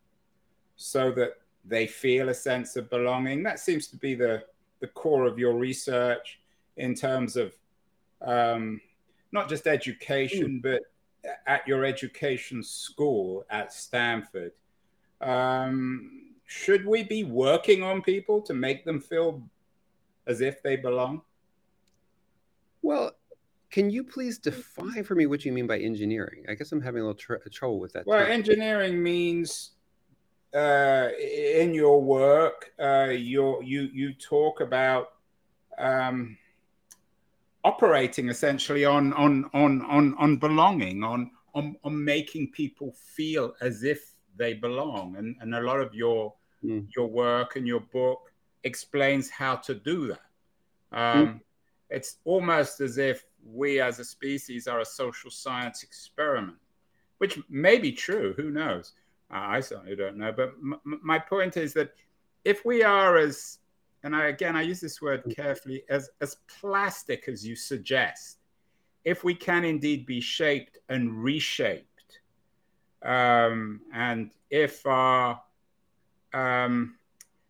so 0.76 1.11
that 1.12 1.35
they 1.70 1.87
feel 1.87 2.28
a 2.28 2.35
sense 2.35 2.76
of 2.76 2.90
belonging. 2.90 3.42
That 3.42 3.61
seems 3.61 3.87
to 3.88 3.96
be 3.96 4.14
the, 4.14 4.42
the 4.80 4.88
core 4.88 5.24
of 5.24 5.38
your 5.38 5.54
research 5.54 6.40
in 6.76 6.94
terms 6.94 7.37
of 7.37 7.54
um, 8.20 8.80
not 9.33 9.48
just 9.48 9.66
education, 9.66 10.61
mm. 10.61 10.62
but 10.62 10.83
at 11.46 11.66
your 11.66 11.85
education 11.85 12.62
school 12.62 13.44
at 13.50 13.72
Stanford. 13.72 14.52
Um, 15.20 16.35
should 16.46 16.85
we 16.85 17.04
be 17.04 17.24
working 17.24 17.83
on 17.83 18.02
people 18.02 18.42
to 18.42 18.54
make 18.54 18.85
them 18.85 19.00
feel 19.00 19.42
as 20.26 20.40
if 20.40 20.62
they 20.62 20.76
belong? 20.76 21.22
Well, 22.83 23.12
can 23.70 23.90
you 23.90 24.02
please 24.02 24.38
define 24.38 25.04
for 25.04 25.14
me 25.14 25.26
what 25.26 25.44
you 25.44 25.52
mean 25.52 25.68
by 25.68 25.78
engineering? 25.78 26.44
I 26.48 26.54
guess 26.54 26.72
I'm 26.72 26.80
having 26.80 27.02
a 27.02 27.04
little 27.04 27.14
tr- 27.14 27.48
trouble 27.52 27.78
with 27.78 27.92
that. 27.92 28.06
Well, 28.06 28.18
term. 28.18 28.33
engineering 28.33 29.00
means 29.00 29.72
uh, 30.54 31.08
in 31.18 31.74
your 31.74 32.02
work, 32.02 32.72
uh, 32.78 33.08
you 33.10 33.62
you 33.62 34.12
talk 34.14 34.60
about 34.60 35.12
um, 35.78 36.36
operating 37.64 38.28
essentially 38.28 38.84
on 38.84 39.12
on 39.12 39.48
on 39.54 39.82
on 39.82 40.14
on 40.18 40.36
belonging, 40.36 41.04
on 41.04 41.30
on 41.54 41.76
on 41.84 42.04
making 42.04 42.50
people 42.50 42.92
feel 42.92 43.54
as 43.60 43.84
if 43.84 44.14
they 44.36 44.54
belong, 44.54 45.16
and 45.16 45.36
and 45.40 45.54
a 45.54 45.60
lot 45.60 45.80
of 45.80 45.94
your 45.94 46.34
mm. 46.64 46.86
your 46.96 47.06
work 47.06 47.56
and 47.56 47.66
your 47.66 47.80
book 47.80 48.32
explains 48.64 49.30
how 49.30 49.56
to 49.56 49.74
do 49.74 50.08
that. 50.08 50.26
Um, 50.92 51.26
mm. 51.26 51.40
It's 51.90 52.16
almost 52.24 52.80
as 52.80 52.98
if 52.98 53.24
we 53.44 53.80
as 53.80 53.98
a 53.98 54.04
species 54.04 54.66
are 54.66 54.80
a 54.80 54.84
social 54.84 55.30
science 55.30 55.82
experiment, 55.82 56.58
which 57.18 57.38
may 57.48 57.78
be 57.78 57.92
true. 57.92 58.34
Who 58.36 58.50
knows? 58.50 58.92
I 59.30 59.60
certainly 59.60 59.96
don't 59.96 60.16
know. 60.16 60.32
But 60.32 60.54
m- 60.62 61.00
my 61.02 61.18
point 61.18 61.56
is 61.56 61.72
that 61.74 61.92
if 62.44 62.64
we 62.64 62.82
are 62.82 63.16
as, 63.16 63.58
and 64.02 64.14
I, 64.14 64.26
again, 64.26 64.56
I 64.56 64.62
use 64.62 64.80
this 64.80 65.00
word 65.00 65.22
carefully, 65.34 65.84
as, 65.88 66.10
as 66.20 66.36
plastic 66.60 67.28
as 67.28 67.46
you 67.46 67.54
suggest, 67.54 68.38
if 69.04 69.24
we 69.24 69.34
can 69.34 69.64
indeed 69.64 70.06
be 70.06 70.20
shaped 70.20 70.78
and 70.88 71.22
reshaped, 71.22 71.86
um, 73.02 73.80
and 73.94 74.32
if 74.50 74.84
our 74.86 75.40
um, 76.32 76.96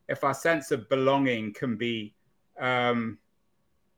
if 0.09 0.25
our 0.25 0.35
sense 0.35 0.71
of 0.71 0.89
belonging 0.89 1.53
can 1.53 1.77
be 1.77 2.15
um, 2.61 3.19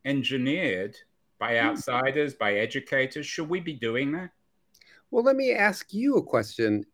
engineered 0.05 0.97
by 1.39 1.59
hmm. 1.59 1.67
outsiders, 1.67 2.35
by 2.35 2.55
educators, 2.55 3.27
should 3.27 3.49
we 3.49 3.61
be 3.61 3.75
doing 3.75 4.13
that? 4.13 4.31
Well, 5.11 5.25
let 5.25 5.37
me 5.37 5.53
ask 5.53 5.93
you 5.93 6.17
a 6.17 6.23
question 6.23 6.87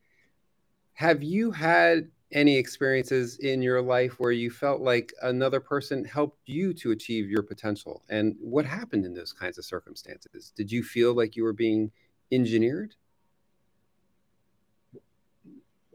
have 0.99 1.23
you 1.23 1.53
had 1.53 2.11
any 2.33 2.57
experiences 2.57 3.39
in 3.39 3.63
your 3.63 3.81
life 3.81 4.19
where 4.19 4.33
you 4.33 4.51
felt 4.51 4.81
like 4.81 5.13
another 5.23 5.61
person 5.61 6.05
helped 6.05 6.41
you 6.45 6.75
to 6.75 6.91
achieve 6.91 7.31
your 7.31 7.45
potential? 7.45 8.03
And 8.09 8.35
what 8.41 8.67
happened 8.67 9.07
in 9.07 9.15
those 9.15 9.33
kinds 9.33 9.59
of 9.59 9.65
circumstances? 9.65 10.53
Did 10.57 10.73
you 10.73 10.83
feel 10.83 11.15
like 11.15 11.37
you 11.37 11.45
were 11.45 11.53
being 11.53 11.93
engineered? 12.33 12.97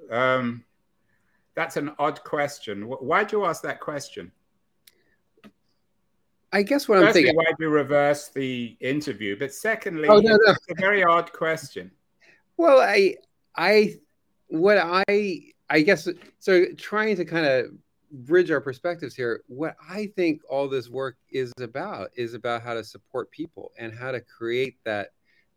Um, 0.10 0.64
that's 1.54 1.76
an 1.76 1.92
odd 2.00 2.24
question. 2.24 2.84
Why'd 2.84 3.34
you 3.34 3.44
ask 3.44 3.62
that 3.64 3.82
question? 3.82 4.32
I 6.54 6.64
guess 6.64 6.88
what 6.88 7.00
Firstly, 7.00 7.08
I'm 7.08 7.14
thinking. 7.14 7.36
Why'd 7.36 7.56
you 7.60 7.68
reverse 7.68 8.30
the 8.30 8.78
interview? 8.80 9.38
But 9.38 9.54
secondly, 9.54 10.08
oh, 10.08 10.22
no, 10.22 10.38
no. 10.38 10.52
it's 10.54 10.66
a 10.70 10.76
very 10.80 11.04
odd 11.04 11.34
question. 11.34 11.92
Well, 12.56 12.80
I 12.80 13.16
I 13.58 13.96
what 14.54 14.78
I 14.78 15.40
I 15.68 15.82
guess 15.82 16.08
so 16.38 16.66
trying 16.78 17.16
to 17.16 17.26
kind 17.26 17.48
of 17.48 17.72
bridge 18.12 18.52
our 18.52 18.62
perspectives 18.62 19.16
here, 19.16 19.42
what 19.48 19.76
I 19.90 20.12
think 20.16 20.42
all 20.48 20.70
this 20.70 20.90
work 20.90 21.18
is 21.32 21.52
about 21.60 22.12
is 22.16 22.36
about 22.36 22.62
how 22.62 22.76
to 22.76 22.84
support 22.84 23.32
people 23.32 23.72
and 23.80 23.92
how 23.92 24.12
to 24.12 24.22
create 24.22 24.78
that 24.86 25.10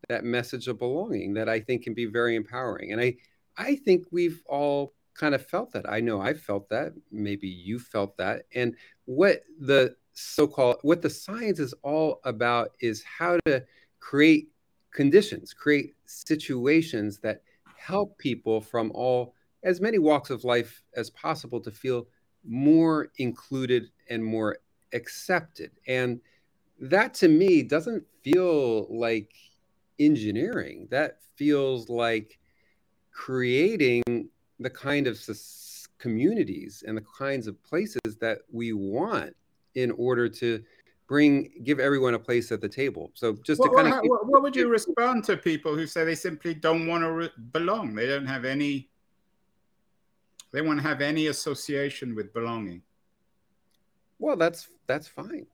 that 0.08 0.24
message 0.24 0.66
of 0.66 0.78
belonging 0.78 1.34
that 1.34 1.46
I 1.46 1.60
think 1.60 1.82
can 1.82 1.92
be 1.92 2.06
very 2.06 2.36
empowering. 2.36 2.92
And 2.92 3.00
I 3.00 3.16
I 3.58 3.76
think 3.76 4.06
we've 4.10 4.42
all 4.46 4.94
kind 5.12 5.34
of 5.34 5.44
felt 5.44 5.72
that. 5.72 5.86
I 5.86 6.00
know 6.00 6.22
I 6.22 6.32
felt 6.32 6.70
that. 6.70 6.94
Maybe 7.12 7.48
you 7.48 7.78
felt 7.78 8.16
that. 8.16 8.46
And 8.54 8.76
what 9.04 9.42
the 9.60 9.94
so-called 10.14 10.78
what 10.80 11.02
the 11.02 11.10
science 11.10 11.58
is 11.58 11.74
all 11.82 12.20
about 12.24 12.70
is 12.80 13.02
how 13.02 13.36
to 13.44 13.62
create 14.00 14.48
conditions, 14.90 15.52
create 15.52 15.96
situations 16.06 17.18
that 17.18 17.42
help 17.86 18.18
people 18.18 18.60
from 18.60 18.90
all 18.94 19.32
as 19.62 19.80
many 19.80 19.98
walks 19.98 20.30
of 20.30 20.42
life 20.42 20.82
as 20.96 21.08
possible 21.10 21.60
to 21.60 21.70
feel 21.70 22.08
more 22.44 23.08
included 23.18 23.90
and 24.10 24.24
more 24.24 24.58
accepted. 24.92 25.70
And 25.86 26.20
that 26.80 27.14
to 27.14 27.28
me 27.28 27.62
doesn't 27.62 28.02
feel 28.22 28.86
like 28.90 29.32
engineering. 30.00 30.88
That 30.90 31.18
feels 31.36 31.88
like 31.88 32.40
creating 33.12 34.02
the 34.58 34.70
kind 34.70 35.06
of 35.06 35.18
communities 35.98 36.82
and 36.86 36.96
the 36.96 37.04
kinds 37.18 37.46
of 37.46 37.62
places 37.62 38.16
that 38.20 38.38
we 38.50 38.72
want 38.72 39.34
in 39.76 39.92
order 39.92 40.28
to 40.28 40.62
bring 41.06 41.50
give 41.62 41.78
everyone 41.78 42.14
a 42.14 42.18
place 42.18 42.50
at 42.50 42.60
the 42.60 42.68
table 42.68 43.10
so 43.14 43.36
just 43.44 43.60
what, 43.60 43.70
to 43.70 43.76
kind 43.76 43.88
of 43.88 44.00
what, 44.04 44.26
what, 44.26 44.42
would 44.42 44.56
you 44.56 44.68
respond 44.68 45.22
to 45.22 45.36
people 45.36 45.74
who 45.74 45.86
say 45.86 46.04
they 46.04 46.14
simply 46.14 46.52
don't 46.52 46.86
want 46.86 47.02
to 47.02 47.12
re- 47.12 47.30
belong 47.52 47.94
they 47.94 48.06
don't 48.06 48.26
have 48.26 48.44
any 48.44 48.88
they 50.52 50.62
want 50.62 50.78
to 50.78 50.82
have 50.82 51.00
any 51.00 51.28
association 51.28 52.14
with 52.14 52.32
belonging 52.32 52.82
well 54.18 54.36
that's 54.36 54.68
that's 54.86 55.06
fine 55.06 55.46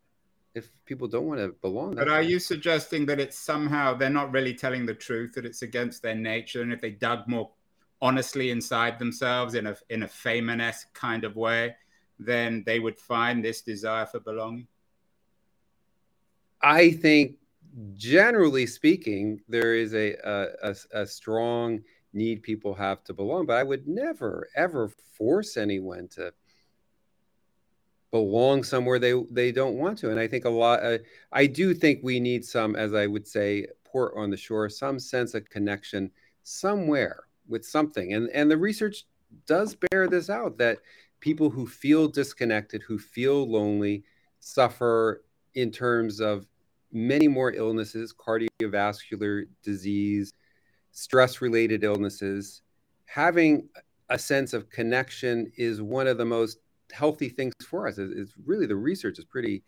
if 0.54 0.70
people 0.84 1.08
don't 1.08 1.26
want 1.26 1.40
to 1.40 1.48
belong 1.60 1.94
but 1.94 2.08
are 2.08 2.22
fine. 2.22 2.28
you 2.28 2.38
suggesting 2.38 3.04
that 3.04 3.20
it's 3.20 3.38
somehow 3.38 3.94
they're 3.94 4.10
not 4.10 4.32
really 4.32 4.54
telling 4.54 4.86
the 4.86 4.94
truth 4.94 5.34
that 5.34 5.44
it's 5.44 5.62
against 5.62 6.02
their 6.02 6.14
nature 6.14 6.62
and 6.62 6.72
if 6.72 6.80
they 6.80 6.90
dug 6.90 7.26
more 7.28 7.50
honestly 8.02 8.50
inside 8.50 8.98
themselves 8.98 9.54
in 9.54 9.68
a 9.68 9.76
in 9.88 10.02
a 10.02 10.08
Feynman-esque 10.08 10.92
kind 10.92 11.24
of 11.24 11.36
way, 11.36 11.74
then 12.18 12.64
they 12.66 12.80
would 12.80 12.98
find 12.98 13.42
this 13.42 13.62
desire 13.62 14.04
for 14.04 14.20
belonging? 14.20 14.66
I 16.62 16.92
think, 16.92 17.36
generally 17.94 18.66
speaking, 18.66 19.40
there 19.48 19.74
is 19.74 19.94
a, 19.94 20.14
a, 20.62 20.74
a, 20.92 21.06
strong 21.06 21.80
need 22.12 22.42
people 22.42 22.74
have 22.74 23.02
to 23.04 23.14
belong, 23.14 23.46
but 23.46 23.56
I 23.56 23.62
would 23.62 23.88
never 23.88 24.48
ever 24.54 24.88
force 24.88 25.56
anyone 25.56 26.08
to 26.08 26.32
belong 28.10 28.62
somewhere 28.62 28.98
they 28.98 29.14
they 29.30 29.50
don't 29.50 29.76
want 29.76 29.98
to. 29.98 30.10
And 30.10 30.20
I 30.20 30.28
think 30.28 30.44
a 30.44 30.50
lot. 30.50 30.82
Uh, 30.84 30.98
I 31.32 31.46
do 31.46 31.74
think 31.74 32.00
we 32.02 32.20
need 32.20 32.44
some, 32.44 32.76
as 32.76 32.94
I 32.94 33.06
would 33.06 33.26
say, 33.26 33.66
port 33.84 34.12
on 34.16 34.30
the 34.30 34.36
shore, 34.36 34.68
some 34.68 34.98
sense 34.98 35.34
of 35.34 35.48
connection 35.48 36.10
somewhere 36.44 37.24
with 37.48 37.64
something. 37.64 38.12
And 38.12 38.28
and 38.30 38.50
the 38.50 38.58
research 38.58 39.04
does 39.46 39.74
bear 39.74 40.08
this 40.08 40.28
out 40.30 40.58
that 40.58 40.78
people 41.20 41.48
who 41.50 41.66
feel 41.66 42.08
disconnected, 42.08 42.82
who 42.82 42.98
feel 42.98 43.50
lonely, 43.50 44.04
suffer 44.40 45.24
in 45.54 45.70
terms 45.70 46.20
of 46.20 46.46
many 46.92 47.28
more 47.28 47.52
illnesses, 47.52 48.14
cardiovascular 48.14 49.46
disease, 49.62 50.32
stress 50.92 51.40
related 51.40 51.84
illnesses. 51.84 52.62
Having 53.06 53.68
a 54.08 54.18
sense 54.18 54.52
of 54.52 54.70
connection 54.70 55.50
is 55.56 55.80
one 55.80 56.06
of 56.06 56.18
the 56.18 56.24
most 56.24 56.58
healthy 56.92 57.28
things 57.28 57.54
for 57.66 57.88
us. 57.88 57.98
It's 57.98 58.34
really 58.44 58.66
the 58.66 58.76
research 58.76 59.18
is 59.18 59.24
pretty 59.24 59.62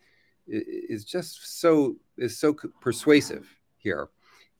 is 0.46 1.04
just 1.04 1.60
so 1.60 1.96
is 2.18 2.38
so 2.38 2.54
persuasive 2.80 3.48
here. 3.78 4.08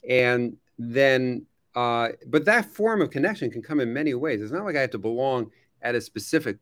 And 0.08 0.56
then 0.78 1.46
uh, 1.74 2.10
but 2.28 2.44
that 2.44 2.66
form 2.66 3.02
of 3.02 3.10
connection 3.10 3.50
can 3.50 3.62
come 3.62 3.80
in 3.80 3.92
many 3.92 4.14
ways. 4.14 4.40
It's 4.40 4.52
not 4.52 4.64
like 4.64 4.76
I 4.76 4.80
have 4.80 4.90
to 4.90 4.98
belong 4.98 5.50
at 5.82 5.94
a 5.94 6.00
specific 6.00 6.58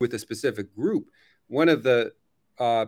with 0.00 0.14
a 0.14 0.18
specific 0.18 0.74
group. 0.74 1.08
One 1.48 1.68
of 1.68 1.82
the 1.82 2.12
uh, 2.58 2.86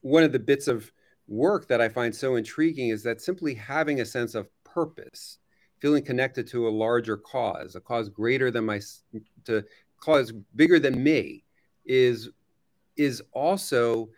one 0.00 0.22
of 0.22 0.32
the 0.32 0.38
bits 0.38 0.66
of 0.68 0.90
work 1.28 1.68
that 1.68 1.80
I 1.80 1.88
find 1.88 2.14
so 2.14 2.36
intriguing 2.36 2.88
is 2.88 3.02
that 3.04 3.20
simply 3.20 3.54
having 3.54 4.00
a 4.00 4.04
sense 4.04 4.34
of 4.34 4.48
purpose, 4.64 5.38
feeling 5.78 6.04
connected 6.04 6.46
to 6.48 6.66
a 6.66 6.70
larger 6.70 7.16
cause, 7.16 7.76
a 7.76 7.80
cause 7.80 8.08
greater 8.08 8.50
than 8.50 8.64
my, 8.64 8.80
to 9.44 9.64
cause 10.00 10.32
bigger 10.56 10.78
than 10.80 11.02
me, 11.02 11.44
is 11.84 12.30
is 12.96 13.22
also 13.32 14.08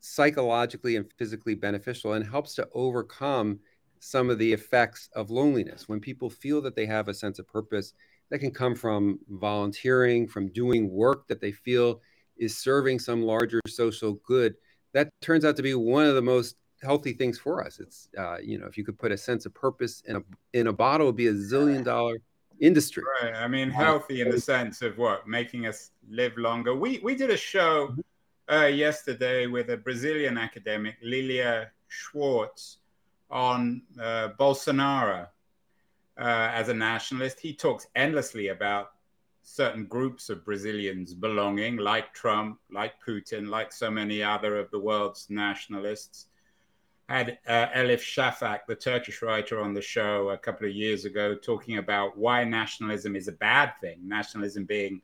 psychologically 0.00 0.96
and 0.96 1.06
physically 1.16 1.54
beneficial 1.54 2.12
and 2.12 2.26
helps 2.26 2.54
to 2.54 2.68
overcome 2.74 3.58
some 4.00 4.28
of 4.28 4.38
the 4.38 4.52
effects 4.52 5.08
of 5.14 5.30
loneliness. 5.30 5.88
When 5.88 6.00
people 6.00 6.28
feel 6.28 6.60
that 6.62 6.76
they 6.76 6.86
have 6.86 7.08
a 7.08 7.14
sense 7.14 7.38
of 7.38 7.46
purpose, 7.46 7.94
that 8.30 8.40
can 8.40 8.50
come 8.50 8.74
from 8.74 9.18
volunteering, 9.28 10.26
from 10.26 10.48
doing 10.52 10.90
work 10.90 11.28
that 11.28 11.40
they 11.40 11.52
feel 11.52 12.00
is 12.36 12.58
serving 12.58 12.98
some 12.98 13.22
larger 13.22 13.60
social 13.66 14.14
good. 14.26 14.54
That 14.96 15.10
turns 15.20 15.44
out 15.44 15.56
to 15.56 15.62
be 15.62 15.74
one 15.74 16.06
of 16.06 16.14
the 16.14 16.22
most 16.22 16.56
healthy 16.82 17.12
things 17.12 17.38
for 17.38 17.62
us. 17.62 17.80
It's 17.80 18.08
uh, 18.16 18.38
you 18.38 18.58
know, 18.58 18.66
if 18.66 18.78
you 18.78 18.84
could 18.84 18.98
put 18.98 19.12
a 19.12 19.18
sense 19.18 19.44
of 19.44 19.52
purpose 19.52 20.02
in 20.06 20.16
a 20.16 20.22
in 20.54 20.68
a 20.68 20.72
bottle, 20.72 21.08
it'd 21.08 21.16
be 21.16 21.26
a 21.26 21.34
zillion 21.34 21.84
dollar 21.84 22.16
industry. 22.60 23.02
Right. 23.20 23.34
I 23.34 23.46
mean, 23.46 23.68
healthy 23.68 24.22
in 24.22 24.30
the 24.30 24.40
sense 24.40 24.80
of 24.80 24.96
what 24.96 25.28
making 25.28 25.66
us 25.66 25.90
live 26.08 26.34
longer. 26.38 26.74
We 26.74 27.00
we 27.04 27.14
did 27.14 27.28
a 27.28 27.36
show 27.36 27.88
mm-hmm. 27.88 28.54
uh, 28.54 28.68
yesterday 28.68 29.46
with 29.46 29.68
a 29.68 29.76
Brazilian 29.76 30.38
academic, 30.38 30.94
Lilia 31.02 31.72
Schwarcz, 31.90 32.78
on 33.30 33.82
uh, 34.00 34.30
Bolsonaro 34.40 35.28
uh, 36.16 36.50
as 36.54 36.70
a 36.70 36.74
nationalist. 36.74 37.38
He 37.38 37.52
talks 37.52 37.86
endlessly 37.94 38.48
about 38.48 38.92
certain 39.48 39.86
groups 39.86 40.28
of 40.28 40.44
Brazilians 40.44 41.14
belonging, 41.14 41.76
like 41.76 42.12
Trump, 42.12 42.58
like 42.70 42.94
Putin, 43.06 43.48
like 43.48 43.72
so 43.72 43.90
many 43.90 44.22
other 44.22 44.58
of 44.58 44.70
the 44.70 44.78
world's 44.78 45.28
nationalists. 45.30 46.26
Had 47.08 47.38
uh, 47.46 47.68
Elif 47.68 48.00
Shafak, 48.00 48.60
the 48.66 48.74
Turkish 48.74 49.22
writer, 49.22 49.60
on 49.60 49.72
the 49.72 49.80
show 49.80 50.30
a 50.30 50.36
couple 50.36 50.66
of 50.66 50.74
years 50.74 51.04
ago, 51.04 51.36
talking 51.36 51.78
about 51.78 52.18
why 52.18 52.42
nationalism 52.42 53.14
is 53.14 53.28
a 53.28 53.32
bad 53.32 53.72
thing. 53.80 54.00
Nationalism 54.02 54.64
being 54.64 55.00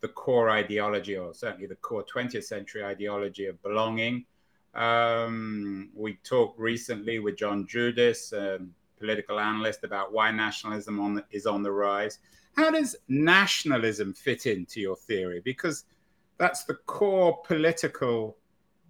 the 0.00 0.08
core 0.08 0.50
ideology, 0.50 1.16
or 1.16 1.32
certainly 1.32 1.68
the 1.68 1.76
core 1.76 2.04
20th 2.04 2.44
century 2.44 2.84
ideology 2.84 3.46
of 3.46 3.62
belonging 3.62 4.24
um, 4.74 5.90
we 5.94 6.14
talked 6.24 6.58
recently 6.58 7.18
with 7.18 7.36
John 7.36 7.66
Judis, 7.66 8.32
a 8.32 8.60
political 8.98 9.40
analyst, 9.40 9.84
about 9.84 10.12
why 10.12 10.30
nationalism 10.30 11.00
on 11.00 11.14
the, 11.16 11.24
is 11.30 11.46
on 11.46 11.62
the 11.62 11.72
rise. 11.72 12.18
How 12.56 12.70
does 12.70 12.96
nationalism 13.08 14.14
fit 14.14 14.46
into 14.46 14.80
your 14.80 14.96
theory? 14.96 15.40
Because 15.44 15.84
that's 16.38 16.64
the 16.64 16.74
core 16.74 17.40
political 17.44 18.36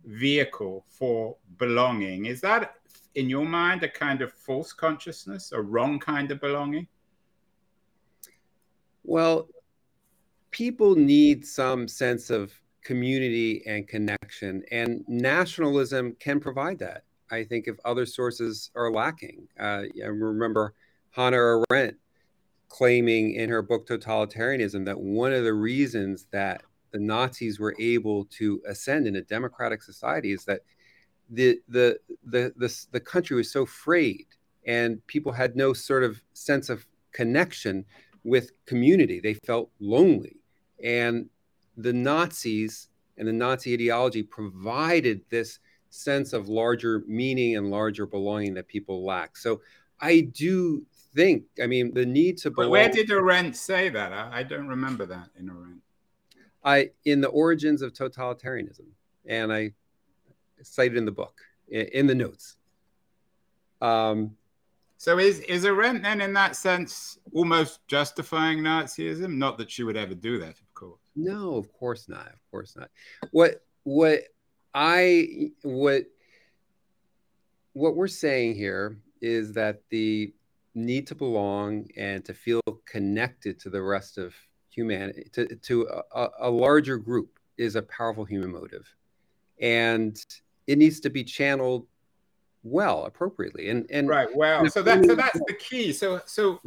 vehicle 0.05 0.85
for 0.89 1.37
belonging. 1.59 2.27
Is 2.27 2.41
that, 2.41 2.77
in 3.15 3.29
your 3.29 3.45
mind, 3.45 3.83
a 3.83 3.89
kind 3.89 4.23
of 4.23 4.33
false 4.33 4.73
consciousness, 4.73 5.53
a 5.53 5.61
wrong 5.61 5.99
kind 5.99 6.31
of 6.31 6.41
belonging? 6.41 6.87
Well, 9.05 9.49
people 10.51 10.95
need 10.95 11.47
some 11.47 11.89
sense 11.89 12.31
of 12.31 12.53
community 12.83 13.63
and 13.67 13.87
connection. 13.87 14.63
And 14.71 15.05
nationalism 15.09 16.17
can 16.21 16.41
provide 16.41 16.79
that. 16.79 17.05
I 17.31 17.45
think 17.45 17.69
if 17.69 17.77
other 17.85 18.07
sources 18.07 18.71
are 18.75 18.91
lacking, 18.91 19.49
uh, 19.61 19.83
remember 20.03 20.75
Hannah 21.11 21.65
Arendt 21.71 21.97
claiming 22.69 23.35
in 23.35 23.49
her 23.49 23.63
book 23.63 23.87
Totalitarianism 23.87 24.85
that 24.85 25.01
one 25.01 25.33
of 25.33 25.45
the 25.45 25.55
reasons 25.55 26.27
that 26.33 26.63
the 26.93 26.99
Nazis 26.99 27.59
were 27.59 27.75
able 27.79 28.25
to 28.27 28.63
ascend 28.67 29.07
in 29.07 29.17
a 29.17 29.23
democratic 29.23 29.83
society 29.83 30.33
is 30.33 30.45
that 30.45 30.61
the 31.31 31.61
the 31.69 31.99
the 32.25 32.53
the, 32.57 32.87
the 32.93 33.01
country 33.01 33.37
was 33.37 33.51
so 33.51 33.67
frayed 33.67 34.27
and 34.67 35.05
people 35.07 35.33
had 35.33 35.57
no 35.57 35.73
sort 35.73 36.05
of 36.05 36.23
sense 36.33 36.69
of 36.69 36.87
connection 37.13 37.85
with 38.25 38.53
community. 38.67 39.21
They 39.21 39.35
felt 39.35 39.71
lonely. 39.81 40.37
And 40.83 41.29
the 41.77 41.93
Nazis 41.93 42.89
and 43.17 43.27
the 43.27 43.33
Nazi 43.33 43.75
ideology 43.75 44.23
provided 44.23 45.23
this 45.31 45.59
sense 45.91 46.33
of 46.33 46.49
larger 46.49 47.03
meaning 47.07 47.57
and 47.57 47.71
larger 47.71 48.07
belonging 48.07 48.55
that 48.55 48.69
people 48.69 49.05
lack. 49.05 49.37
So 49.37 49.61
I 50.01 50.21
do 50.21 50.85
think, 51.19 51.45
I 51.63 51.67
mean, 51.67 51.93
the 51.95 52.07
need 52.07 52.39
to. 52.39 52.51
But 52.51 52.71
where 52.71 52.89
did 52.89 53.11
Arendt 53.11 53.57
say 53.57 53.89
that? 53.89 54.13
I, 54.13 54.39
I 54.39 54.43
don't 54.45 54.69
remember 54.69 55.05
that 55.07 55.29
in 55.39 55.49
Arendt. 55.51 55.83
I 56.65 56.91
in 57.05 57.21
the 57.21 57.29
origins 57.29 57.83
of 57.83 57.93
totalitarianism, 57.93 58.89
and 59.27 59.53
I 59.53 59.73
cited 60.63 60.97
in 60.97 61.05
the 61.05 61.17
book 61.23 61.37
in, 61.69 61.87
in 61.99 62.07
the 62.07 62.15
notes. 62.15 62.57
Um, 63.81 64.37
So 64.97 65.19
is 65.19 65.41
is 65.41 65.65
Arendt 65.65 66.03
then, 66.03 66.21
in 66.21 66.33
that 66.35 66.57
sense, 66.57 67.19
almost 67.33 67.87
justifying 67.87 68.59
Nazism? 68.59 69.37
Not 69.37 69.59
that 69.59 69.71
she 69.71 69.85
would 69.85 69.97
ever 69.97 70.15
do 70.15 70.39
that, 70.39 70.57
of 70.61 70.75
course. 70.75 71.01
No, 71.15 71.57
of 71.57 71.73
course 71.73 72.09
not. 72.09 72.27
Of 72.27 72.43
course 72.51 72.77
not. 72.77 72.91
What 73.31 73.63
what 73.85 74.21
I 74.75 75.53
what 75.63 76.03
what 77.75 77.95
we're 77.95 78.09
saying 78.09 78.57
here 78.57 78.99
is 79.21 79.53
that 79.55 79.83
the 79.91 80.33
need 80.75 81.07
to 81.09 81.15
belong 81.15 81.89
and 81.97 82.25
to 82.25 82.35
feel 82.35 82.61
connected 82.87 83.59
to 83.61 83.71
the 83.71 83.83
rest 83.83 84.19
of 84.19 84.35
humanity, 84.71 85.29
to, 85.33 85.57
to 85.57 85.89
a, 86.15 86.29
a 86.41 86.51
larger 86.51 86.99
group, 86.99 87.39
is 87.57 87.75
a 87.75 87.83
powerful 87.83 88.25
human 88.25 88.53
motive. 88.53 88.87
And 89.61 90.17
it 90.67 90.79
needs 90.79 91.01
to 91.01 91.11
be 91.11 91.25
channeled 91.25 91.87
well, 92.63 93.05
appropriately. 93.07 93.71
And, 93.71 93.87
and 93.91 94.09
right, 94.09 94.29
well, 94.35 94.69
so 94.69 94.83
that 94.83 95.05
so 95.05 95.15
that's 95.15 95.41
the 95.47 95.55
key. 95.55 95.93
So 95.93 96.21
so 96.27 96.61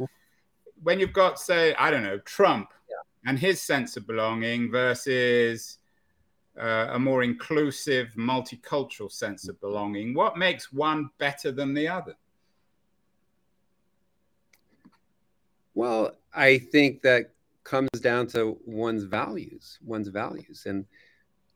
when 0.82 0.98
you've 1.00 1.12
got, 1.12 1.38
say, 1.38 1.74
I 1.74 1.90
don't 1.90 2.02
know, 2.02 2.18
Trump 2.18 2.70
yeah. 2.90 3.30
and 3.30 3.38
his 3.38 3.62
sense 3.62 3.96
of 3.96 4.06
belonging 4.06 4.70
versus 4.70 5.78
uh, 6.60 6.88
a 6.90 6.98
more 6.98 7.22
inclusive, 7.22 8.12
multicultural 8.16 9.10
sense 9.10 9.48
of 9.48 9.60
belonging, 9.60 10.12
what 10.14 10.36
makes 10.36 10.72
one 10.72 11.10
better 11.18 11.52
than 11.52 11.72
the 11.72 11.88
other? 11.88 12.16
Well, 15.74 16.12
I 16.34 16.58
think 16.58 17.02
that 17.02 17.32
comes 17.64 17.90
down 18.00 18.26
to 18.28 18.58
one's 18.66 19.04
values, 19.04 19.78
one's 19.84 20.08
values. 20.08 20.64
And 20.66 20.84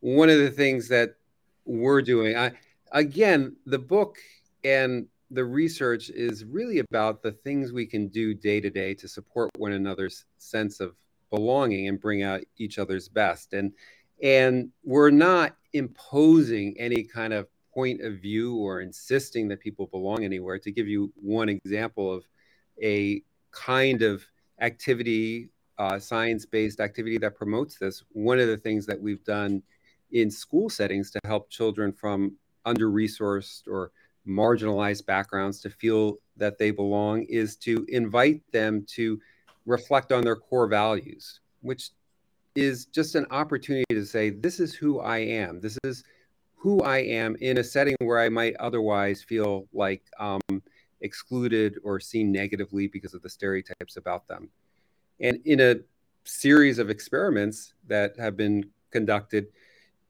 one 0.00 0.30
of 0.30 0.38
the 0.38 0.50
things 0.50 0.88
that 0.88 1.16
we're 1.64 2.02
doing, 2.02 2.36
I, 2.36 2.52
again, 2.92 3.56
the 3.66 3.78
book 3.78 4.18
and 4.64 5.06
the 5.30 5.44
research 5.44 6.10
is 6.10 6.44
really 6.44 6.78
about 6.78 7.22
the 7.22 7.32
things 7.32 7.72
we 7.72 7.86
can 7.86 8.08
do 8.08 8.32
day 8.34 8.60
to 8.60 8.70
day 8.70 8.94
to 8.94 9.08
support 9.08 9.50
one 9.58 9.72
another's 9.72 10.24
sense 10.38 10.80
of 10.80 10.94
belonging 11.30 11.88
and 11.88 12.00
bring 12.00 12.22
out 12.22 12.42
each 12.58 12.78
other's 12.78 13.08
best. 13.08 13.52
And 13.52 13.72
and 14.22 14.70
we're 14.82 15.10
not 15.10 15.56
imposing 15.72 16.74
any 16.78 17.02
kind 17.02 17.32
of 17.32 17.48
point 17.74 18.00
of 18.00 18.14
view 18.14 18.56
or 18.56 18.80
insisting 18.80 19.48
that 19.48 19.60
people 19.60 19.86
belong 19.88 20.24
anywhere. 20.24 20.58
To 20.58 20.70
give 20.70 20.88
you 20.88 21.12
one 21.16 21.48
example 21.48 22.12
of 22.12 22.24
a 22.82 23.22
kind 23.56 24.02
of 24.02 24.24
activity, 24.60 25.48
uh, 25.78 25.98
science 25.98 26.44
based 26.44 26.78
activity 26.80 27.18
that 27.18 27.34
promotes 27.34 27.76
this, 27.76 28.04
one 28.12 28.38
of 28.38 28.48
the 28.48 28.56
things 28.56 28.86
that 28.86 29.00
we've 29.00 29.24
done 29.24 29.62
in 30.12 30.30
school 30.30 30.68
settings 30.68 31.10
to 31.10 31.20
help 31.24 31.50
children 31.50 31.92
from 31.92 32.36
under 32.64 32.90
resourced 32.90 33.66
or 33.66 33.90
marginalized 34.26 35.06
backgrounds 35.06 35.60
to 35.60 35.70
feel 35.70 36.18
that 36.36 36.58
they 36.58 36.70
belong 36.70 37.22
is 37.24 37.56
to 37.56 37.84
invite 37.88 38.40
them 38.52 38.84
to 38.88 39.20
reflect 39.64 40.12
on 40.12 40.22
their 40.22 40.36
core 40.36 40.66
values, 40.66 41.40
which 41.60 41.90
is 42.54 42.86
just 42.86 43.14
an 43.14 43.26
opportunity 43.30 43.84
to 43.90 44.04
say, 44.04 44.30
This 44.30 44.60
is 44.60 44.74
who 44.74 45.00
I 45.00 45.18
am. 45.18 45.60
This 45.60 45.78
is 45.84 46.04
who 46.54 46.80
I 46.82 46.98
am 46.98 47.36
in 47.40 47.58
a 47.58 47.64
setting 47.64 47.96
where 48.00 48.18
I 48.18 48.28
might 48.28 48.56
otherwise 48.56 49.22
feel 49.22 49.68
like 49.72 50.02
um, 50.18 50.40
excluded 51.00 51.78
or 51.82 52.00
seen 52.00 52.32
negatively 52.32 52.86
because 52.86 53.14
of 53.14 53.22
the 53.22 53.28
stereotypes 53.28 53.96
about 53.96 54.26
them. 54.28 54.48
And 55.20 55.38
in 55.44 55.60
a 55.60 55.76
series 56.24 56.78
of 56.78 56.90
experiments 56.90 57.74
that 57.86 58.18
have 58.18 58.36
been 58.36 58.64
conducted, 58.90 59.46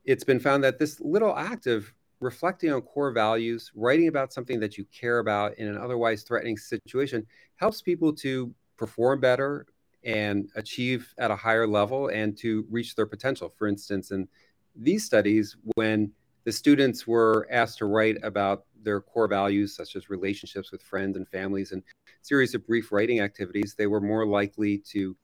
it's 0.04 0.24
been 0.24 0.40
found 0.40 0.64
that 0.64 0.78
this 0.78 1.00
little 1.00 1.36
act 1.36 1.66
of 1.66 1.92
reflecting 2.20 2.72
on 2.72 2.80
core 2.82 3.10
values, 3.10 3.70
writing 3.74 4.08
about 4.08 4.32
something 4.32 4.58
that 4.60 4.78
you 4.78 4.84
care 4.86 5.18
about 5.18 5.54
in 5.58 5.68
an 5.68 5.76
otherwise 5.76 6.22
threatening 6.22 6.56
situation 6.56 7.26
helps 7.56 7.82
people 7.82 8.12
to 8.12 8.52
perform 8.76 9.20
better 9.20 9.66
and 10.04 10.48
achieve 10.54 11.12
at 11.18 11.30
a 11.30 11.36
higher 11.36 11.66
level 11.66 12.08
and 12.08 12.36
to 12.38 12.64
reach 12.70 12.94
their 12.94 13.06
potential. 13.06 13.52
For 13.56 13.66
instance, 13.66 14.12
in 14.12 14.28
these 14.74 15.04
studies, 15.04 15.56
when 15.74 16.12
the 16.46 16.52
students 16.52 17.08
were 17.08 17.48
asked 17.50 17.78
to 17.78 17.86
write 17.86 18.18
about 18.22 18.64
their 18.84 19.00
core 19.00 19.26
values, 19.26 19.74
such 19.74 19.96
as 19.96 20.08
relationships 20.08 20.70
with 20.70 20.80
friends 20.80 21.16
and 21.16 21.28
families, 21.28 21.72
and 21.72 21.82
series 22.22 22.54
of 22.54 22.64
brief 22.64 22.92
writing 22.92 23.18
activities, 23.20 23.74
they 23.76 23.88
were 23.88 24.00
more 24.00 24.24
likely 24.24 24.78
to 24.78 25.16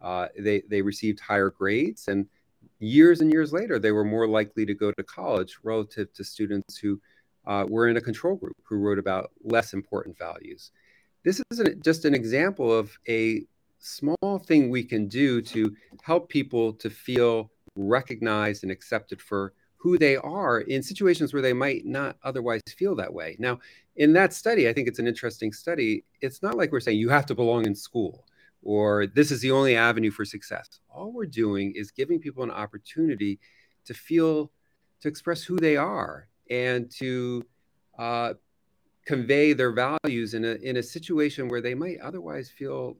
uh, 0.00 0.28
they 0.38 0.62
they 0.70 0.80
received 0.80 1.20
higher 1.20 1.50
grades, 1.50 2.08
and 2.08 2.26
years 2.78 3.20
and 3.20 3.30
years 3.30 3.52
later, 3.52 3.78
they 3.78 3.92
were 3.92 4.04
more 4.04 4.26
likely 4.26 4.64
to 4.64 4.74
go 4.74 4.90
to 4.92 5.02
college 5.02 5.58
relative 5.62 6.10
to 6.14 6.24
students 6.24 6.78
who 6.78 6.98
uh, 7.46 7.66
were 7.68 7.86
in 7.86 7.98
a 7.98 8.00
control 8.00 8.34
group 8.34 8.56
who 8.62 8.76
wrote 8.76 8.98
about 8.98 9.30
less 9.44 9.74
important 9.74 10.16
values. 10.16 10.72
This 11.22 11.42
is 11.50 11.60
an, 11.60 11.78
just 11.84 12.06
an 12.06 12.14
example 12.14 12.72
of 12.72 12.90
a 13.06 13.44
small 13.78 14.38
thing 14.46 14.70
we 14.70 14.82
can 14.82 15.08
do 15.08 15.42
to 15.42 15.76
help 16.02 16.30
people 16.30 16.72
to 16.72 16.88
feel 16.88 17.50
recognized 17.76 18.62
and 18.62 18.72
accepted 18.72 19.20
for 19.20 19.52
who 19.80 19.96
they 19.96 20.16
are 20.16 20.60
in 20.60 20.82
situations 20.82 21.32
where 21.32 21.40
they 21.40 21.54
might 21.54 21.86
not 21.86 22.16
otherwise 22.22 22.60
feel 22.76 22.94
that 22.94 23.12
way. 23.12 23.34
Now, 23.38 23.60
in 23.96 24.12
that 24.12 24.34
study, 24.34 24.68
I 24.68 24.74
think 24.74 24.88
it's 24.88 24.98
an 24.98 25.06
interesting 25.06 25.52
study. 25.52 26.04
It's 26.20 26.42
not 26.42 26.56
like 26.56 26.70
we're 26.70 26.80
saying 26.80 26.98
you 26.98 27.08
have 27.08 27.24
to 27.26 27.34
belong 27.34 27.64
in 27.64 27.74
school 27.74 28.26
or 28.62 29.06
this 29.06 29.30
is 29.30 29.40
the 29.40 29.50
only 29.50 29.76
avenue 29.76 30.10
for 30.10 30.24
success. 30.24 30.80
All 30.90 31.12
we're 31.12 31.26
doing 31.26 31.72
is 31.74 31.90
giving 31.90 32.18
people 32.18 32.42
an 32.42 32.50
opportunity 32.50 33.40
to 33.86 33.94
feel, 33.94 34.52
to 35.00 35.08
express 35.08 35.42
who 35.42 35.56
they 35.56 35.76
are 35.76 36.28
and 36.50 36.90
to 36.98 37.42
uh, 37.98 38.34
convey 39.06 39.54
their 39.54 39.72
values 39.72 40.34
in 40.34 40.44
a, 40.44 40.54
in 40.56 40.76
a 40.76 40.82
situation 40.82 41.48
where 41.48 41.62
they 41.62 41.74
might 41.74 41.98
otherwise 42.00 42.50
feel 42.50 42.96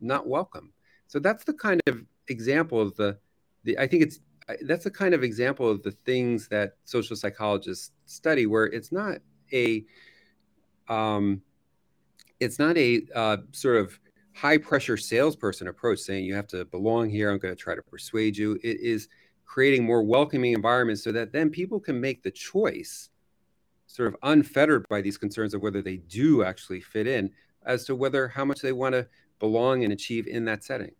not 0.00 0.26
welcome. 0.26 0.72
So 1.08 1.18
that's 1.18 1.44
the 1.44 1.52
kind 1.52 1.80
of 1.86 2.00
example 2.28 2.80
of 2.80 2.96
the, 2.96 3.18
the 3.64 3.78
I 3.78 3.86
think 3.86 4.02
it's 4.02 4.20
that's 4.62 4.86
a 4.86 4.90
kind 4.90 5.14
of 5.14 5.22
example 5.22 5.70
of 5.70 5.82
the 5.82 5.92
things 6.04 6.48
that 6.48 6.76
social 6.84 7.16
psychologists 7.16 7.92
study, 8.06 8.46
where 8.46 8.66
it's 8.66 8.92
not 8.92 9.18
a, 9.52 9.84
um, 10.88 11.42
it's 12.40 12.58
not 12.58 12.76
a 12.76 13.02
uh, 13.14 13.36
sort 13.52 13.76
of 13.76 13.98
high 14.34 14.58
pressure 14.58 14.96
salesperson 14.96 15.68
approach 15.68 15.98
saying 15.98 16.24
you 16.24 16.34
have 16.34 16.46
to 16.48 16.64
belong 16.66 17.10
here. 17.10 17.30
I'm 17.30 17.38
going 17.38 17.54
to 17.54 17.60
try 17.60 17.74
to 17.74 17.82
persuade 17.82 18.36
you. 18.36 18.58
It 18.62 18.80
is 18.80 19.08
creating 19.44 19.84
more 19.84 20.02
welcoming 20.02 20.54
environments 20.54 21.04
so 21.04 21.12
that 21.12 21.32
then 21.32 21.50
people 21.50 21.78
can 21.78 22.00
make 22.00 22.22
the 22.22 22.30
choice, 22.30 23.10
sort 23.86 24.08
of 24.08 24.16
unfettered 24.22 24.88
by 24.88 25.02
these 25.02 25.18
concerns 25.18 25.52
of 25.52 25.62
whether 25.62 25.82
they 25.82 25.98
do 25.98 26.42
actually 26.42 26.80
fit 26.80 27.06
in, 27.06 27.30
as 27.66 27.84
to 27.84 27.94
whether 27.94 28.28
how 28.28 28.44
much 28.44 28.60
they 28.60 28.72
want 28.72 28.94
to 28.94 29.06
belong 29.38 29.84
and 29.84 29.92
achieve 29.92 30.26
in 30.26 30.44
that 30.46 30.64
setting. 30.64 30.92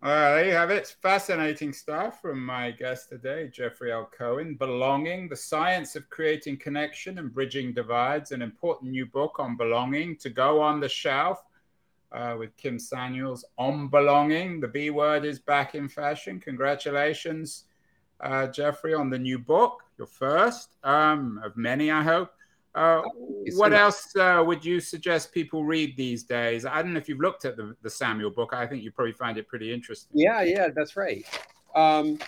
Uh, 0.00 0.36
there 0.36 0.46
you 0.46 0.52
have 0.52 0.70
it. 0.70 0.94
Fascinating 1.02 1.72
stuff 1.72 2.22
from 2.22 2.44
my 2.44 2.70
guest 2.70 3.08
today, 3.08 3.50
Geoffrey 3.52 3.90
L. 3.90 4.08
Cohen. 4.16 4.54
Belonging, 4.54 5.28
the 5.28 5.34
science 5.34 5.96
of 5.96 6.08
creating 6.08 6.58
connection 6.58 7.18
and 7.18 7.34
bridging 7.34 7.72
divides, 7.72 8.30
an 8.30 8.40
important 8.40 8.92
new 8.92 9.06
book 9.06 9.40
on 9.40 9.56
belonging 9.56 10.16
to 10.18 10.30
go 10.30 10.60
on 10.60 10.78
the 10.78 10.88
shelf 10.88 11.42
uh, 12.12 12.36
with 12.38 12.56
Kim 12.56 12.78
Samuel's 12.78 13.44
on 13.58 13.88
belonging. 13.88 14.60
The 14.60 14.68
B 14.68 14.90
word 14.90 15.24
is 15.24 15.40
back 15.40 15.74
in 15.74 15.88
fashion. 15.88 16.38
Congratulations, 16.38 17.64
uh, 18.20 18.46
Geoffrey, 18.46 18.94
on 18.94 19.10
the 19.10 19.18
new 19.18 19.40
book, 19.40 19.82
your 19.98 20.06
first 20.06 20.76
um, 20.84 21.40
of 21.44 21.56
many, 21.56 21.90
I 21.90 22.04
hope. 22.04 22.30
Uh, 22.74 23.02
what 23.54 23.72
else 23.72 24.14
uh, 24.16 24.42
would 24.46 24.64
you 24.64 24.78
suggest 24.78 25.32
people 25.32 25.64
read 25.64 25.96
these 25.96 26.22
days? 26.22 26.64
I 26.64 26.82
don't 26.82 26.92
know 26.92 26.98
if 26.98 27.08
you've 27.08 27.20
looked 27.20 27.44
at 27.44 27.56
the, 27.56 27.74
the 27.82 27.90
Samuel 27.90 28.30
book. 28.30 28.52
I 28.52 28.66
think 28.66 28.82
you 28.82 28.92
probably 28.92 29.12
find 29.12 29.38
it 29.38 29.48
pretty 29.48 29.72
interesting. 29.72 30.10
Yeah, 30.14 30.42
yeah, 30.42 30.68
that's 30.74 30.96
right. 30.96 31.24
Um, 31.74 32.18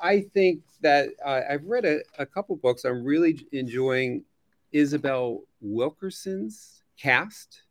I 0.00 0.22
think 0.34 0.62
that 0.82 1.10
uh, 1.24 1.40
I've 1.48 1.64
read 1.64 1.84
a, 1.84 2.00
a, 2.18 2.26
couple 2.26 2.56
books. 2.56 2.84
I'm 2.84 3.02
really 3.02 3.46
enjoying 3.52 4.24
Isabel 4.72 5.42
Wilkerson's 5.60 6.82
Caste, 6.98 7.62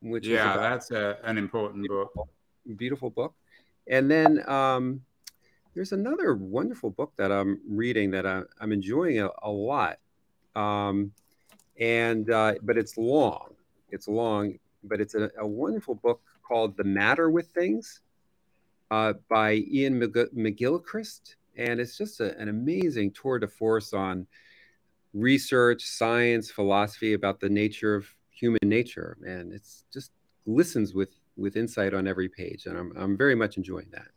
which 0.00 0.26
yeah, 0.26 0.56
that's 0.56 0.90
a, 0.90 1.18
an 1.24 1.38
important 1.38 1.82
beautiful, 1.82 2.10
book. 2.14 2.78
Beautiful 2.78 3.10
book. 3.10 3.34
And 3.88 4.10
then 4.10 4.48
um, 4.48 5.02
there's 5.74 5.92
another 5.92 6.34
wonderful 6.34 6.90
book 6.90 7.12
that 7.18 7.30
I'm 7.30 7.60
reading 7.68 8.10
that 8.12 8.26
I, 8.26 8.42
am 8.60 8.72
enjoying 8.72 9.20
a, 9.20 9.30
a 9.42 9.50
lot. 9.50 9.98
Um, 10.54 11.12
and 11.80 12.30
uh, 12.30 12.54
but 12.62 12.76
it's 12.76 12.96
long. 12.96 13.54
It's 13.90 14.08
long, 14.08 14.58
but 14.84 15.00
it's 15.00 15.14
a, 15.14 15.30
a 15.38 15.46
wonderful 15.46 15.94
book 15.94 16.20
called 16.42 16.76
"The 16.76 16.84
Matter 16.84 17.30
with 17.30 17.48
Things" 17.48 18.00
uh, 18.90 19.14
by 19.28 19.50
Iain 19.52 20.00
McGilchrist, 20.00 21.36
and 21.56 21.80
it's 21.80 21.96
just 21.96 22.20
a, 22.20 22.36
an 22.38 22.48
amazing 22.48 23.12
tour 23.12 23.38
de 23.38 23.48
force 23.48 23.92
on 23.92 24.26
research, 25.14 25.82
science, 25.82 26.50
philosophy 26.50 27.14
about 27.14 27.40
the 27.40 27.48
nature 27.48 27.94
of 27.94 28.06
human 28.30 28.60
nature, 28.62 29.16
and 29.26 29.52
it's 29.52 29.84
just 29.92 30.12
glistens 30.44 30.94
with 30.94 31.10
with 31.36 31.56
insight 31.56 31.94
on 31.94 32.06
every 32.06 32.28
page, 32.28 32.66
and 32.66 32.76
I'm 32.78 32.92
I'm 32.96 33.16
very 33.16 33.34
much 33.34 33.56
enjoying 33.56 33.88
that. 33.92 34.08